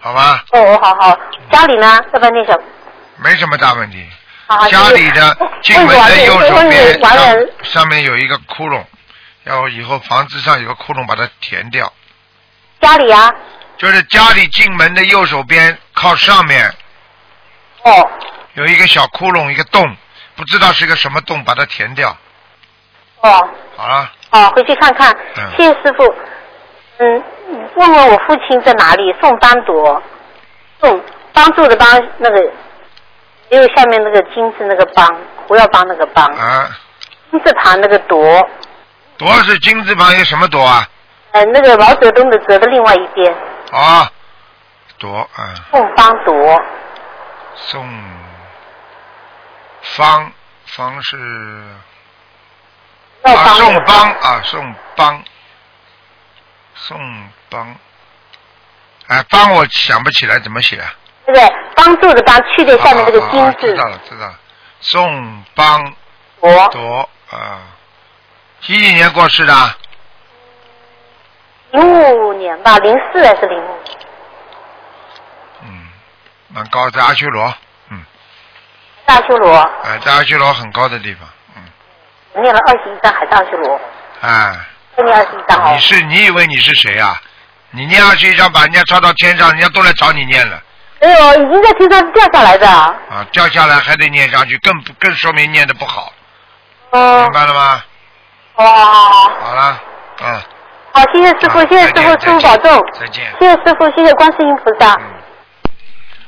[0.00, 1.18] 好吧，哦，好好。
[1.50, 2.00] 家里呢？
[2.12, 2.58] 要不然念小。
[3.16, 4.06] 没什么大问题。
[4.46, 4.68] 好好。
[4.68, 8.84] 家里的进门的右手边上上面有一个窟窿，
[9.44, 11.92] 要以后房子上有个窟窿把它填掉。
[12.80, 13.32] 家里啊？
[13.76, 16.68] 就是家里进门的右手边靠上面
[17.84, 18.10] 哦，
[18.54, 19.96] 有一个小窟窿，一个洞，
[20.34, 22.16] 不知道是个什么洞，把它填掉。
[23.20, 23.48] 哦。
[23.76, 25.50] 好了，好，回去看看嗯。
[25.56, 26.12] 谢谢师傅。
[26.98, 27.22] 嗯，
[27.76, 29.14] 问问我父亲在哪里？
[29.20, 30.02] 宋邦铎，
[30.80, 31.00] 宋
[31.32, 31.86] 帮助的帮，
[32.18, 32.42] 那个
[33.50, 35.06] 也有下面那个金字那个帮，
[35.46, 36.68] 胡耀邦那个帮，啊，
[37.30, 38.48] 金字旁那个铎，
[39.16, 40.88] 铎是金字旁有什么铎啊？
[41.30, 43.32] 呃，那个毛泽东的泽的另外一边，
[43.70, 44.10] 啊，
[44.98, 46.62] 铎啊，宋邦铎，
[47.54, 47.88] 宋
[49.82, 50.32] 方
[50.66, 51.16] 方是
[53.22, 55.22] 啊，耀邦那宋邦啊，宋邦，
[56.80, 56.98] 宋
[57.50, 57.76] 邦，
[59.08, 60.94] 哎，邦我想不起来怎么写啊。
[61.26, 61.52] 对不对？
[61.76, 64.38] 帮助的帮，去掉下面这个金字啊啊啊知道，了，知道了。
[64.80, 65.94] 宋邦
[66.40, 67.60] 铎，铎啊，
[68.60, 69.52] 几几年过世的？
[71.72, 71.82] 零
[72.14, 73.78] 五年吧，零四还是零五？
[75.64, 75.88] 嗯，
[76.48, 77.52] 蛮高，的阿修罗，
[77.90, 78.02] 嗯，
[79.04, 79.54] 大修罗。
[79.84, 83.78] 哎，在阿修罗很高的地方，嗯，念了二十一张海大修罗，
[84.22, 84.58] 哎，
[84.98, 85.80] 再念二十一张哦你。
[85.80, 87.20] 是你以为你是谁啊？
[87.70, 90.60] 你念二十一章，把人家抄到天上，人家都来找你念了
[91.00, 92.68] 没有，已经在天上掉下来的。
[92.68, 93.24] 啊！
[93.30, 96.12] 掉下来还得念上去，更不更说明念的不好，
[96.90, 97.84] 哦明，白了吗？
[98.54, 99.80] 哇，好了，
[100.22, 100.42] 嗯，
[100.92, 102.84] 好，谢谢师傅，啊谢谢师傅，师傅保重。
[102.98, 103.32] 再见。
[103.38, 104.94] 谢谢师傅，谢谢观世音菩萨。
[104.94, 105.04] 嗯，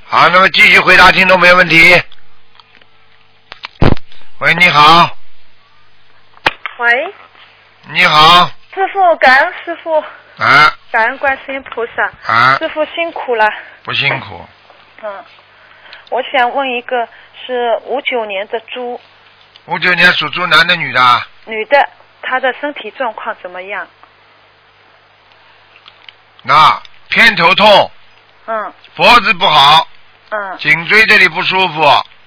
[0.06, 2.00] 好，那么继续回答听众朋友问题。
[4.38, 5.10] 喂，你好，
[6.78, 7.14] 喂，
[7.88, 9.98] 你好，师傅，感恩师傅，
[10.38, 10.76] 啊。
[10.92, 13.48] 感恩观世音菩萨，啊，师傅辛苦了。
[13.84, 14.44] 不辛苦，
[15.02, 15.24] 嗯，
[16.10, 17.08] 我想问一个
[17.46, 19.00] 是五九年的猪
[19.66, 21.26] 五九年属猪，男的女的啊？
[21.44, 21.88] 女的，
[22.22, 23.86] 她的身体状况怎么样？
[26.42, 27.90] 那偏头痛，
[28.46, 28.72] 嗯。
[28.96, 29.86] 脖子不好，
[30.30, 30.58] 嗯。
[30.58, 31.82] 颈椎这里不舒服，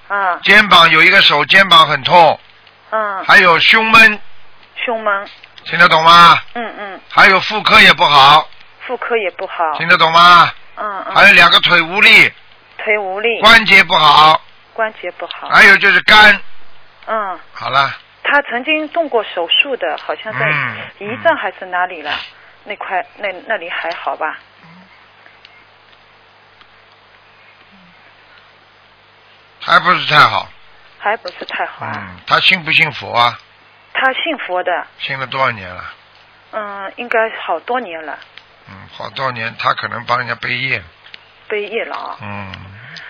[0.08, 0.40] 嗯。
[0.42, 2.40] 肩膀有一个手肩膀很痛，
[2.90, 4.18] 嗯，还有胸闷，
[4.86, 5.28] 胸闷，
[5.64, 6.38] 听得懂吗？
[6.54, 8.48] 嗯嗯，还有妇科也不好，
[8.86, 10.50] 妇科也不好，听得懂吗？
[10.76, 12.32] 嗯嗯，还有两个腿无力，
[12.78, 14.40] 腿无力，关节不好，
[14.72, 16.40] 关节不好，还有就是肝。
[17.06, 22.12] 嗯，好了，他曾经动过手术的，好像在嗯胰脏还是哪里了？
[22.64, 24.38] 那块那那里还好吧？
[29.60, 30.48] 还不是太好。
[30.98, 31.92] 还不是太好啊。
[31.94, 33.38] 嗯，他信不信佛啊？
[33.94, 35.82] 她信佛的，信了多少年了？
[36.52, 38.18] 嗯，应该好多年了，
[38.68, 40.82] 嗯，好多年，他可能帮人家背业。
[41.48, 42.16] 背业了啊。
[42.22, 42.52] 嗯，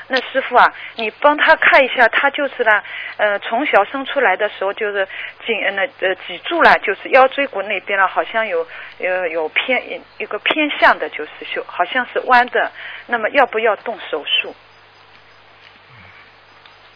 [0.09, 2.83] 那师傅啊，你帮他看一下，他就是呢，
[3.17, 5.07] 呃，从小生出来的时候就是
[5.47, 8.67] 颈呃那呃脊柱啦，就是腰椎骨那边了，好像有
[8.99, 12.73] 呃有偏一个偏向的，就是就好像是弯的。
[13.07, 14.55] 那么要不要动手术？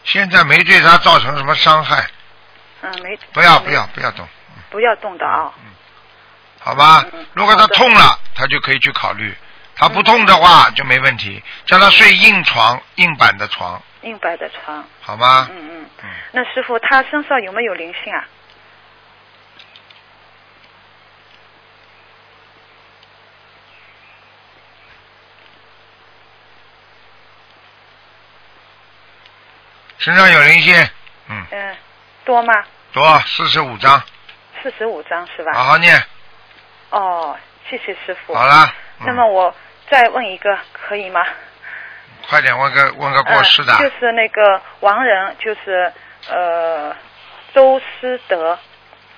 [0.03, 2.05] 现在没对他造成什么伤害，
[2.81, 4.27] 嗯，没没不要不要不要动，
[4.69, 5.53] 不要动的啊。
[6.59, 7.05] 好吧？
[7.33, 9.31] 如果他痛了，他就可以去考虑；
[9.75, 15.47] 他不痛的话就没问题，叫他睡硬床、硬板的床，硬板的床，好吗？
[15.51, 15.85] 嗯嗯。
[16.03, 18.25] 嗯，那师傅他身上有没有灵性啊？
[29.97, 30.73] 身上有灵性，
[31.27, 31.77] 嗯，嗯，
[32.29, 32.63] 多吗？
[32.93, 33.99] 多四十五张，
[34.61, 35.51] 四十五张是吧？
[35.55, 35.99] 好好念，
[36.91, 37.35] 哦，
[37.67, 38.35] 谢谢师傅。
[38.35, 38.71] 好了。
[38.99, 39.55] 嗯那么我
[39.89, 41.25] 再问一个，可以吗？
[42.27, 45.91] 快点问个问个过世的，呃就是那个亡人，就是
[46.29, 46.95] 呃
[47.55, 48.59] 周思德，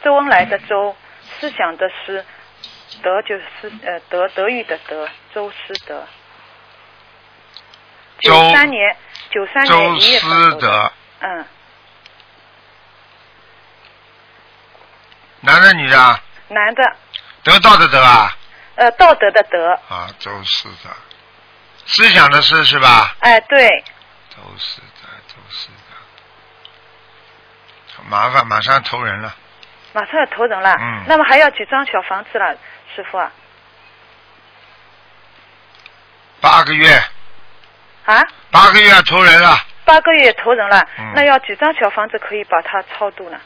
[0.03, 0.95] 周恩来的周，
[1.39, 2.23] 思想的思，
[3.03, 6.07] 德就是思呃德德育的德，周思德。
[8.19, 8.95] 九三年，
[9.31, 10.57] 九三年周思。
[10.59, 11.45] 德，嗯，
[15.41, 16.19] 男的女的啊？
[16.49, 16.83] 男的，
[17.43, 18.35] 得到的得啊？
[18.75, 20.89] 呃道德的德，啊，周思德，
[21.85, 23.15] 思想的思是吧？
[23.19, 23.67] 哎对，
[24.29, 25.69] 周思德，周思
[27.97, 29.35] 德，麻烦，马上投人了。
[29.93, 30.73] 马上要投人了。
[30.79, 32.55] 嗯那么还要几张小房子了，
[32.95, 33.31] 师傅啊？
[36.39, 36.89] 八个月，
[38.05, 38.25] 啊？
[38.51, 43.39] 八个月要投人了，八个月投人了，嗯那要几张小房子可以把它超度呢？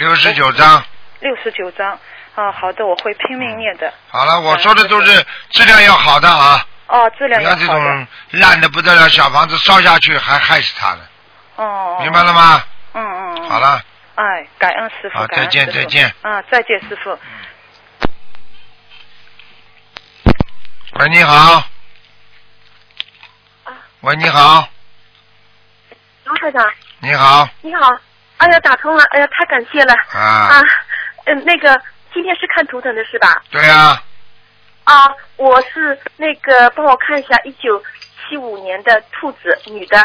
[0.00, 0.82] 六十九章。
[1.20, 1.90] 六十九张。
[2.34, 3.92] 啊，好的，我会拼命念的。
[4.08, 7.62] 好了，我说的都是质量要好的啊，哦，质量要好的。
[7.62, 11.00] 要这种烂的不得了，小房子烧下去还害死他了，
[11.56, 11.98] 哦哦。
[12.00, 12.32] 明白了？
[12.32, 12.64] 吗？
[12.94, 13.50] 嗯嗯嗯。
[13.50, 13.60] 好。
[13.60, 13.82] 了，
[14.14, 16.10] 哎，感恩师傅，好再见再见。
[16.22, 17.18] 啊，再见，师傅。
[20.98, 21.62] 喂，你好。
[24.00, 24.66] 喂，你好，
[26.24, 27.90] 卢台长，你好，你好，
[28.40, 29.92] 哎呀，打通了，哎呀，太感谢了。
[30.12, 30.18] 啊，
[30.48, 30.62] 啊！
[31.26, 31.78] 嗯、那个
[32.12, 33.42] 今天是看图腾的是吧？
[33.50, 34.02] 对啊，
[34.84, 37.82] 啊，我是那个帮我看一下，一九
[38.28, 40.02] 七五年的兔子，女的，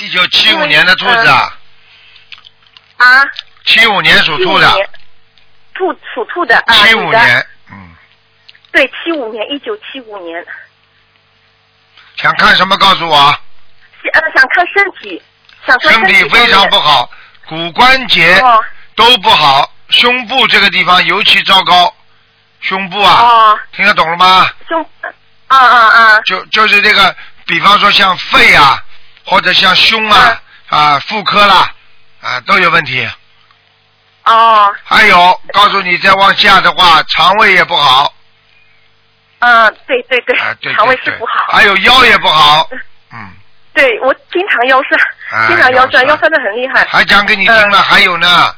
[0.00, 1.58] 一九七五年的兔子啊，
[2.98, 3.24] 啊，
[3.64, 4.90] 七五年属兔的，年，
[5.72, 7.96] 兔属兔的啊，七五年，嗯，
[8.70, 10.44] 对，七五年，一九七五年，
[12.16, 13.16] 想看什么告诉我，
[14.12, 15.22] 呃，想看身体，
[15.80, 17.10] 身体体非常不好，
[17.48, 18.62] 骨关节哦。
[18.94, 21.94] 都不好，胸部这个地方尤其糟糕，
[22.60, 24.48] 胸部啊，哦，听得懂了吗？
[24.68, 24.86] 胸，
[25.48, 28.82] 啊啊啊，就就是这个，比方说像肺啊，
[29.24, 31.72] 或者像胸啊啊妇科啦
[32.20, 33.08] 啊都有问题，
[34.24, 38.12] 哦，还有，告诉你再往下的话，肠胃也不好，
[39.38, 40.20] 嗯，对对
[40.60, 41.46] 对， 肠胃是不好。
[41.50, 42.68] 还有腰也不好，
[43.12, 43.32] 嗯，
[43.74, 45.00] 对我经常腰酸，
[45.30, 46.84] 啊经常腰酸，腰酸的很厉害。
[46.84, 48.54] 还讲给你听了，还有呢。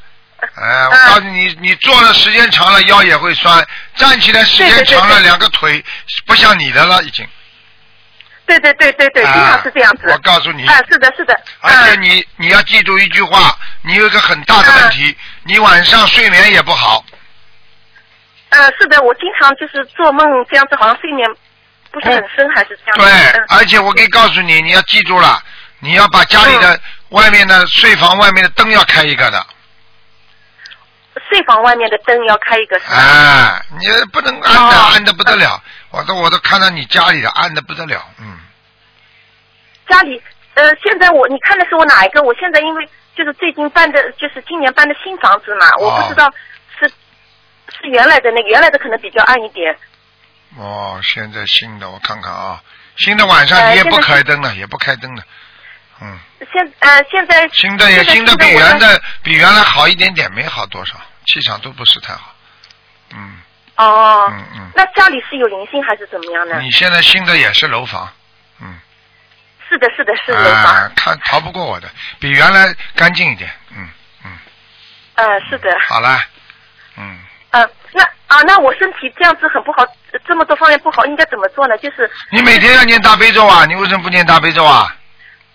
[0.57, 5.83] 哎，我嗯告诉你，你坐的时间长了腰也会酸，站起来时间对对对长了，对两个腿
[6.27, 7.27] 不像你的了，已经。
[8.47, 10.03] 对对对对对，啊经常是这样子。
[10.11, 11.35] 我告诉你啊，是的，是的。
[11.61, 17.03] 而且嗯你你要记住一句话，你有一个很大的问题，你晚上睡眠也不好。
[18.51, 21.27] 呃，是的，我经常就是做梦这样子，好像睡眠
[21.95, 22.99] 不是很深，还是这样。
[22.99, 25.41] 对嗯，而且我可以告诉你，你要记住了，
[25.79, 26.79] 你要把家里的
[27.11, 29.47] 外面的睡房外面的灯要开一个的，
[31.31, 32.97] 睡房外面的灯要开一个是吧？
[32.97, 38.39] 哎，你不能暗的哦暗的不得了，我都我都看到你家里的暗的不得了，嗯，
[39.89, 40.21] 家里
[40.55, 42.21] 呃，现在我你看的是我哪一个？
[42.23, 46.29] 我现在因为就是最近搬的，就是今年搬的新房子嘛，我不知道
[46.79, 49.77] 是是原来的那个，原来的可能比较暗一点。
[50.57, 52.63] 哦，现在新的我看看啊，
[52.97, 55.23] 新的晚上你也不开灯了，也不开灯了，
[56.01, 56.19] 嗯，
[56.53, 60.95] 现呃现在新的也新的比原的比原来好一点点，没好多少，
[61.27, 62.35] 气场都不是太好，
[63.15, 63.41] 嗯。
[63.77, 66.61] 哦，嗯嗯，那家里是有灵性还是怎么样呢？
[66.61, 68.09] 你现在新的也是楼房，
[68.61, 68.79] 嗯。
[69.69, 71.91] 是的，是的，是楼啊房，，看逃不过我的，
[72.21, 73.89] 比原来干净一点，嗯
[74.25, 74.39] 嗯，
[75.15, 76.23] 呃，是的，好了，
[77.95, 79.83] 那啊，那我身体这样子很不好，
[80.13, 81.79] 呃这么多方面不好，应该怎么做呢？
[81.79, 84.95] 就是你每天要念大悲咒啊，你为什么不念大悲咒啊？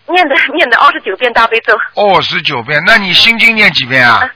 [0.08, 4.28] 念的念的二十九遍大悲咒，二十九遍，那你心经念几遍啊？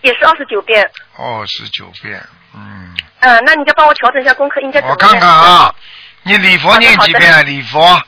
[0.00, 0.90] 也是二十九遍。
[1.16, 2.20] 二十九遍，
[2.54, 5.74] 嗯，呃，那你再帮我调整一下功课，应该怎么念我看看啊，
[6.22, 7.46] 你礼佛念几遍？
[7.46, 8.02] 礼佛，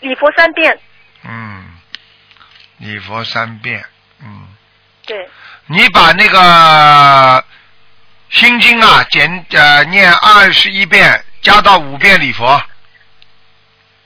[0.00, 0.78] 礼佛三遍，
[1.24, 1.64] 嗯，
[2.78, 3.84] 礼佛三遍，
[4.22, 4.46] 嗯，
[5.06, 5.28] 对，
[5.66, 7.44] 你把那个
[8.32, 12.60] 心经啊减呃念二十一遍，加到五遍礼佛，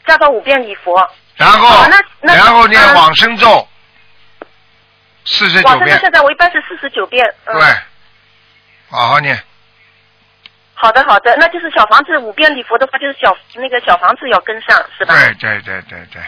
[0.04, 1.10] 加到五遍礼佛。
[1.36, 1.88] 然后
[2.20, 3.68] 然后念嗯往生咒
[5.24, 7.24] 四十九遍，往生咒现在我一般是四十九遍。
[7.44, 7.62] 嗯、对，
[8.90, 9.38] 好好念。
[10.74, 15.14] 好的好的，那就是小房子五遍礼佛的话，就是小那个小房子要跟上，是吧？
[15.14, 16.22] 对对对对对，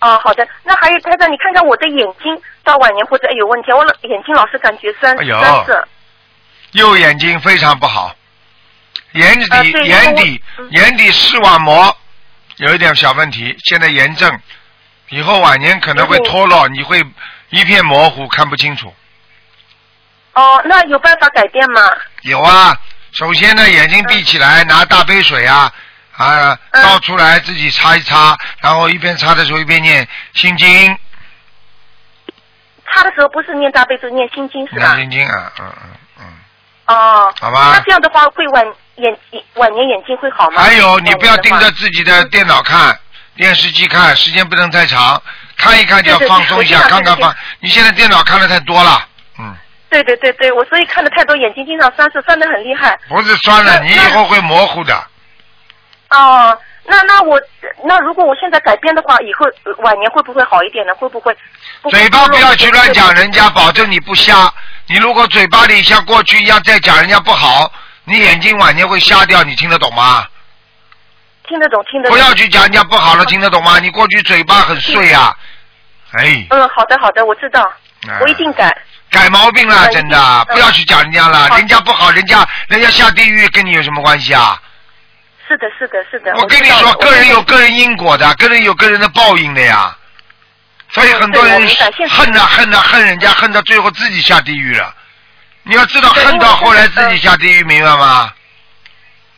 [0.00, 0.46] 哦，好的。
[0.62, 5.88] 那还有台长，你看看我的眼睛到晚年或者有问题，我老眼睛老是感觉酸、酸涩。
[6.74, 8.14] 右眼睛非常不好，
[9.12, 11.96] 眼底、眼底嗯眼底视网膜
[12.56, 14.40] 有一点小问题，现在炎症，
[15.10, 17.00] 以后晚年可能会脱落，你会
[17.50, 18.92] 一片模糊，看不清楚。
[20.32, 21.80] 哦，那有办法改变吗？
[22.22, 22.76] 有啊，
[23.12, 25.72] 首先呢，眼睛闭起来，拿大杯水啊
[26.16, 30.98] 啊嗯倒出来，自己擦一擦，然后一边擦的时候一边念心经，
[32.90, 35.02] 擦的时候不是念大悲咒，念心经是吧念？
[35.02, 35.93] 心经啊，嗯嗯嗯。
[36.86, 37.32] 哦。
[37.40, 38.64] 好吧那这样的话会晚
[38.96, 39.16] 眼
[39.54, 40.62] 晚年眼睛会好吗？
[40.62, 42.98] 还有，你不要盯着自己的电脑看、
[43.36, 45.20] 电视机看，时间不能太长，
[45.56, 47.34] 看一看就要放松一下，看看放。
[47.60, 49.06] 你现在电脑看的太多了，
[49.38, 49.54] 嗯，
[49.90, 52.98] 对对对对，我所以看的太多，眼睛经常酸涩，酸的很厉害。
[53.08, 54.94] 不是酸了，你以后会模糊的。
[56.10, 56.56] 哦，
[56.86, 57.40] 那那我
[57.84, 60.94] 那如果我现在改变的话，以后呃晚年会不会好一点呢？
[60.94, 61.36] 会不会？
[61.82, 64.52] 不会嘴巴不要去乱讲人家，保证你不瞎。
[64.86, 67.72] 你如果嘴巴里像过去一样再讲人家不好，
[68.04, 70.26] 你眼睛晚年会瞎掉，你听得懂吗？
[71.48, 72.16] 听得懂，听得懂。
[72.16, 73.78] 不要去讲人家不好了，听得懂吗？
[73.78, 75.34] 你过去嘴巴很碎啊、
[76.12, 78.74] 哎，嗯，好的好的，我知道，啊我一定改。
[79.10, 84.60] 改毛病了，嗯真的，嗯不要去讲人家了，人家不好，人家人家下地狱跟你有什么关系啊？
[85.46, 86.32] 是的，是的，是的。
[86.36, 89.96] 我跟你说，个人有个人因果的，个人有个人的报应的呀。
[90.94, 91.60] 所以很多人
[92.08, 94.94] 恨呐恨呐恨人家，恨到最后自己下地狱了。
[95.64, 98.32] 你要知道，恨到后来自己下地狱，明白吗？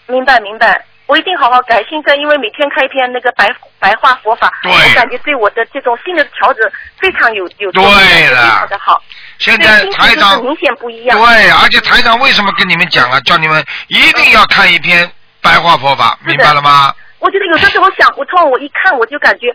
[0.06, 1.82] 明白明白，我一定好好改。
[1.88, 3.48] 现在因为每天开一篇那个白
[3.78, 7.82] 白话佛法，对我感觉对我的这种心的调整非常有有对
[8.28, 9.02] 了常的好。
[9.38, 11.18] 现在台长明显不一样。
[11.18, 13.18] 对，而且台长为什么跟你们讲啊？
[13.20, 16.94] 叫你们一定要看一篇白话佛法，明白了吗？
[17.18, 19.46] 我觉得有的时候想不通，我一看我就感觉，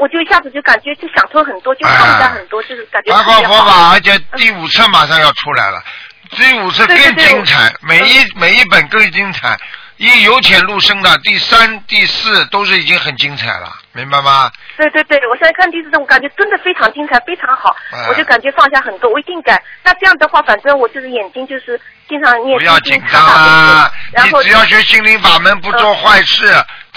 [0.00, 3.54] 我就一下子就感觉就想通很多，就放下很多，就是感觉白话特别好。
[3.54, 5.82] 佛法，而且第五册马上要出来了，
[6.30, 9.58] 第五册更精彩，每一每一本更精彩。
[9.98, 14.50] 一由浅入深的，第三、第四都是已经很精彩了，明白吗？
[14.78, 19.62] 对对对，我现在看第四种，我感觉真的非常精彩，非常好，哎我就感觉放下很多，我一定改。
[19.84, 21.78] 那这样的话，反正我就是眼睛就是
[22.08, 23.92] 经常念不要紧张啊！
[24.10, 26.46] 然后你只要学心灵法门，不做坏事，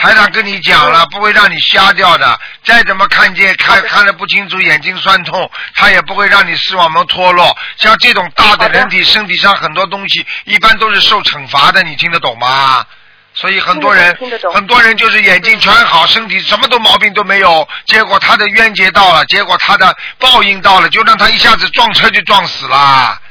[0.04, 2.38] 台长跟你讲了，不会让你瞎掉的。
[2.66, 7.56] 再怎么看见看看得不清楚，眼睛酸痛，他也不会让你视网膜脱落。
[7.78, 12.86] 像这种大的人体身体上很多东西，一般都是受惩罚的，你听得懂吗？
[13.34, 14.14] 所以很多人
[14.54, 23.22] 很多人就是眼睛全好，身体什么都毛病都没有，结果他的冤结到了，结果他的报应到了，就让他一下子撞车就撞死了。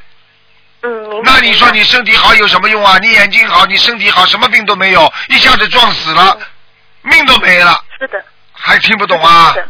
[0.84, 1.32] 嗯，明白。
[1.32, 2.96] 那你说你身体好有什么用啊？
[2.96, 6.38] 你眼睛好，你身体好，什么病都没有，一下子撞死了，
[7.02, 9.60] 命都没了，是的，还听不懂啊是？
[9.60, 9.68] 的，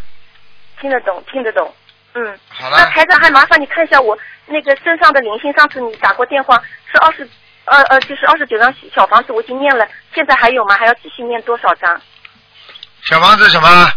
[0.81, 1.75] 听得懂，听得懂。
[2.15, 4.17] 嗯，好了，那台长还麻烦你看一下我
[4.47, 7.27] 那个身上的灵性，上次你打过电话是二十，
[7.65, 10.77] 呃呃，就是二十九张小房子，我已经念了，现在还有吗？
[10.77, 12.01] 还要继续念多少张？
[13.03, 13.91] 小房子什么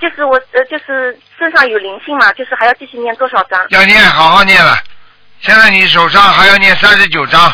[0.00, 3.66] 就是我呃，就是身上有灵性嘛，就是还要继续念多少张？
[3.70, 4.76] 要念，好好念了。
[5.40, 7.50] 现在你手上还要念三十九章。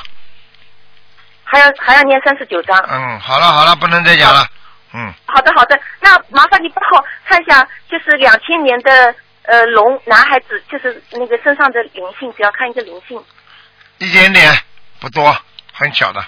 [1.46, 2.76] 还要还要念三十九张。
[2.90, 4.46] 嗯，好了好了，不能再讲了。
[4.92, 13.22] 嗯，好的好的，那麻烦你帮我看一下，就是两千年的呃龙男孩子，就是那个身上的灵性，只要看一个灵性，
[13.98, 14.52] 一点点，
[15.00, 15.36] 不多，
[15.72, 16.24] 很小的，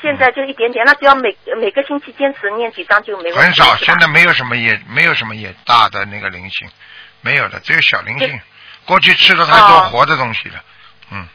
[0.00, 3.38] 现在就一点点，那只要每每个星期坚持念几张就没问题。
[3.40, 3.76] 很少。
[3.76, 6.68] 现在没有什么也没有什么也大的那个灵性，
[7.20, 8.40] 没有的，只有小灵性。
[8.86, 10.62] 过去吃的太多哦活的东西了。
[11.10, 11.26] 嗯，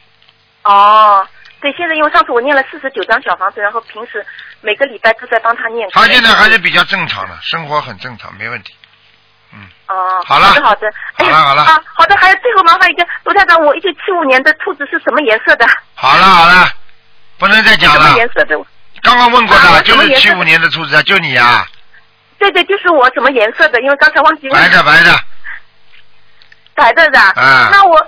[0.62, 1.26] 哦，
[1.60, 4.24] 对，现在因为上次我念了四十九张小房子，然后平时
[4.62, 5.88] 每个礼拜都在帮他念。
[5.92, 8.74] 他现在还是比较正常的，生活很正常，没问题。
[9.52, 15.66] 嗯哦，好了好的好的，哎呀好了 好了啊，好的，还有最后麻烦一个，卢台长，我一九七五年的兔子是什么颜色的？
[15.94, 16.68] 好了好了，
[17.38, 18.16] 不能再讲了什么。
[18.16, 18.56] 颜色的？
[19.02, 21.66] 刚刚问过的，啊就是七五年的兔子啊，就你啊，
[22.38, 23.80] 对对，就是我什么颜色的？
[23.82, 24.60] 因为刚才忘记问。
[24.62, 25.20] 白的白的。
[26.74, 27.20] 白的的。
[27.36, 28.06] 嗯那我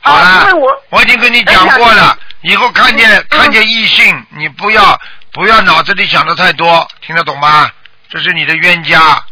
[0.00, 5.00] 好啊，因为，我我已经跟你讲过了，以后看见看见异性，你不要
[5.32, 7.70] 不要脑子里想的太多，听得懂吗？
[8.08, 9.24] 这是你的冤家。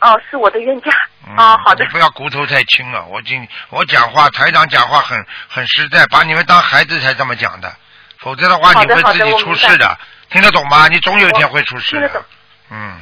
[0.00, 0.90] 哦，是我的冤家。
[1.26, 1.90] 嗯哦，好的你。
[1.90, 7.74] 不要骨头太轻了，我今我讲话，台长讲话很很实在，把你们当孩子才这么讲的，
[8.18, 9.98] 否则的话你会自己出事的，
[10.30, 10.88] 听得懂吗？
[10.88, 12.24] 你总有一天会出事的
[12.70, 13.00] 嗯，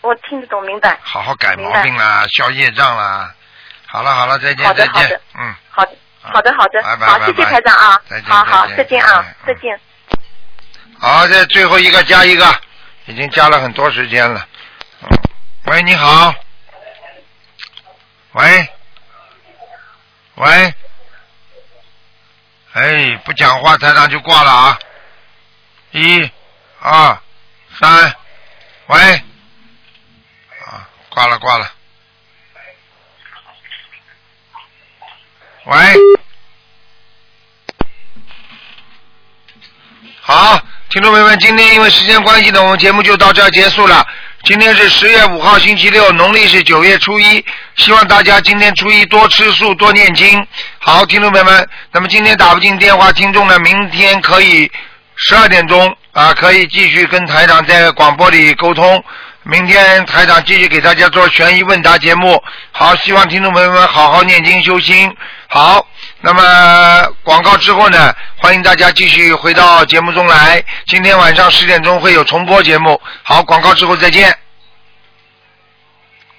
[0.00, 0.98] 我听得懂，明白。
[1.02, 3.34] 好好改毛病啦，消业障啦。
[3.86, 5.54] 好了好了，再见再见，嗯。
[5.70, 5.90] 好的，
[6.32, 9.80] 好的，好的，拜拜好，谢谢台长啊再，见好好，再见啊再见，再见。
[10.98, 12.60] 好，这最后一个加一个，
[13.06, 14.46] 已经加了很多时间了。
[15.02, 15.08] 嗯，
[15.66, 16.34] 喂，你好。
[18.32, 18.68] 喂，
[20.34, 20.74] 喂，
[22.74, 24.78] 哎，不讲话，台长就挂了啊。
[25.92, 26.30] 一、
[26.80, 27.18] 二、
[27.80, 28.14] 三，
[28.86, 28.98] 喂，
[30.66, 31.72] 啊，挂了挂了。
[35.68, 35.76] 喂。
[40.22, 40.58] 好，
[40.88, 44.06] 听众朋友们，今天因为时间关系呢，我们节目就到这儿结束了。
[44.44, 47.44] 今天是十月五号，星期六，农历是九月初一。
[47.76, 50.46] 希望大家今天初一多吃素，多念经。
[50.78, 54.72] 好，听众朋友们，那么今天打不进电话，听众呢，明天可以
[55.16, 59.04] 十二点钟啊，可以继续跟台长在广播里沟通。
[59.50, 62.42] 明天台长继续给大家做悬疑问答节目。
[62.70, 65.10] 好，希望听众朋友们好好念经修心。
[65.46, 65.86] 好，
[66.20, 70.62] 那么广告之后呢，欢迎大家继续回到节目中来。
[70.86, 73.00] 今天晚上十点钟会有重播节目。
[73.22, 74.36] 好，广告之后再见。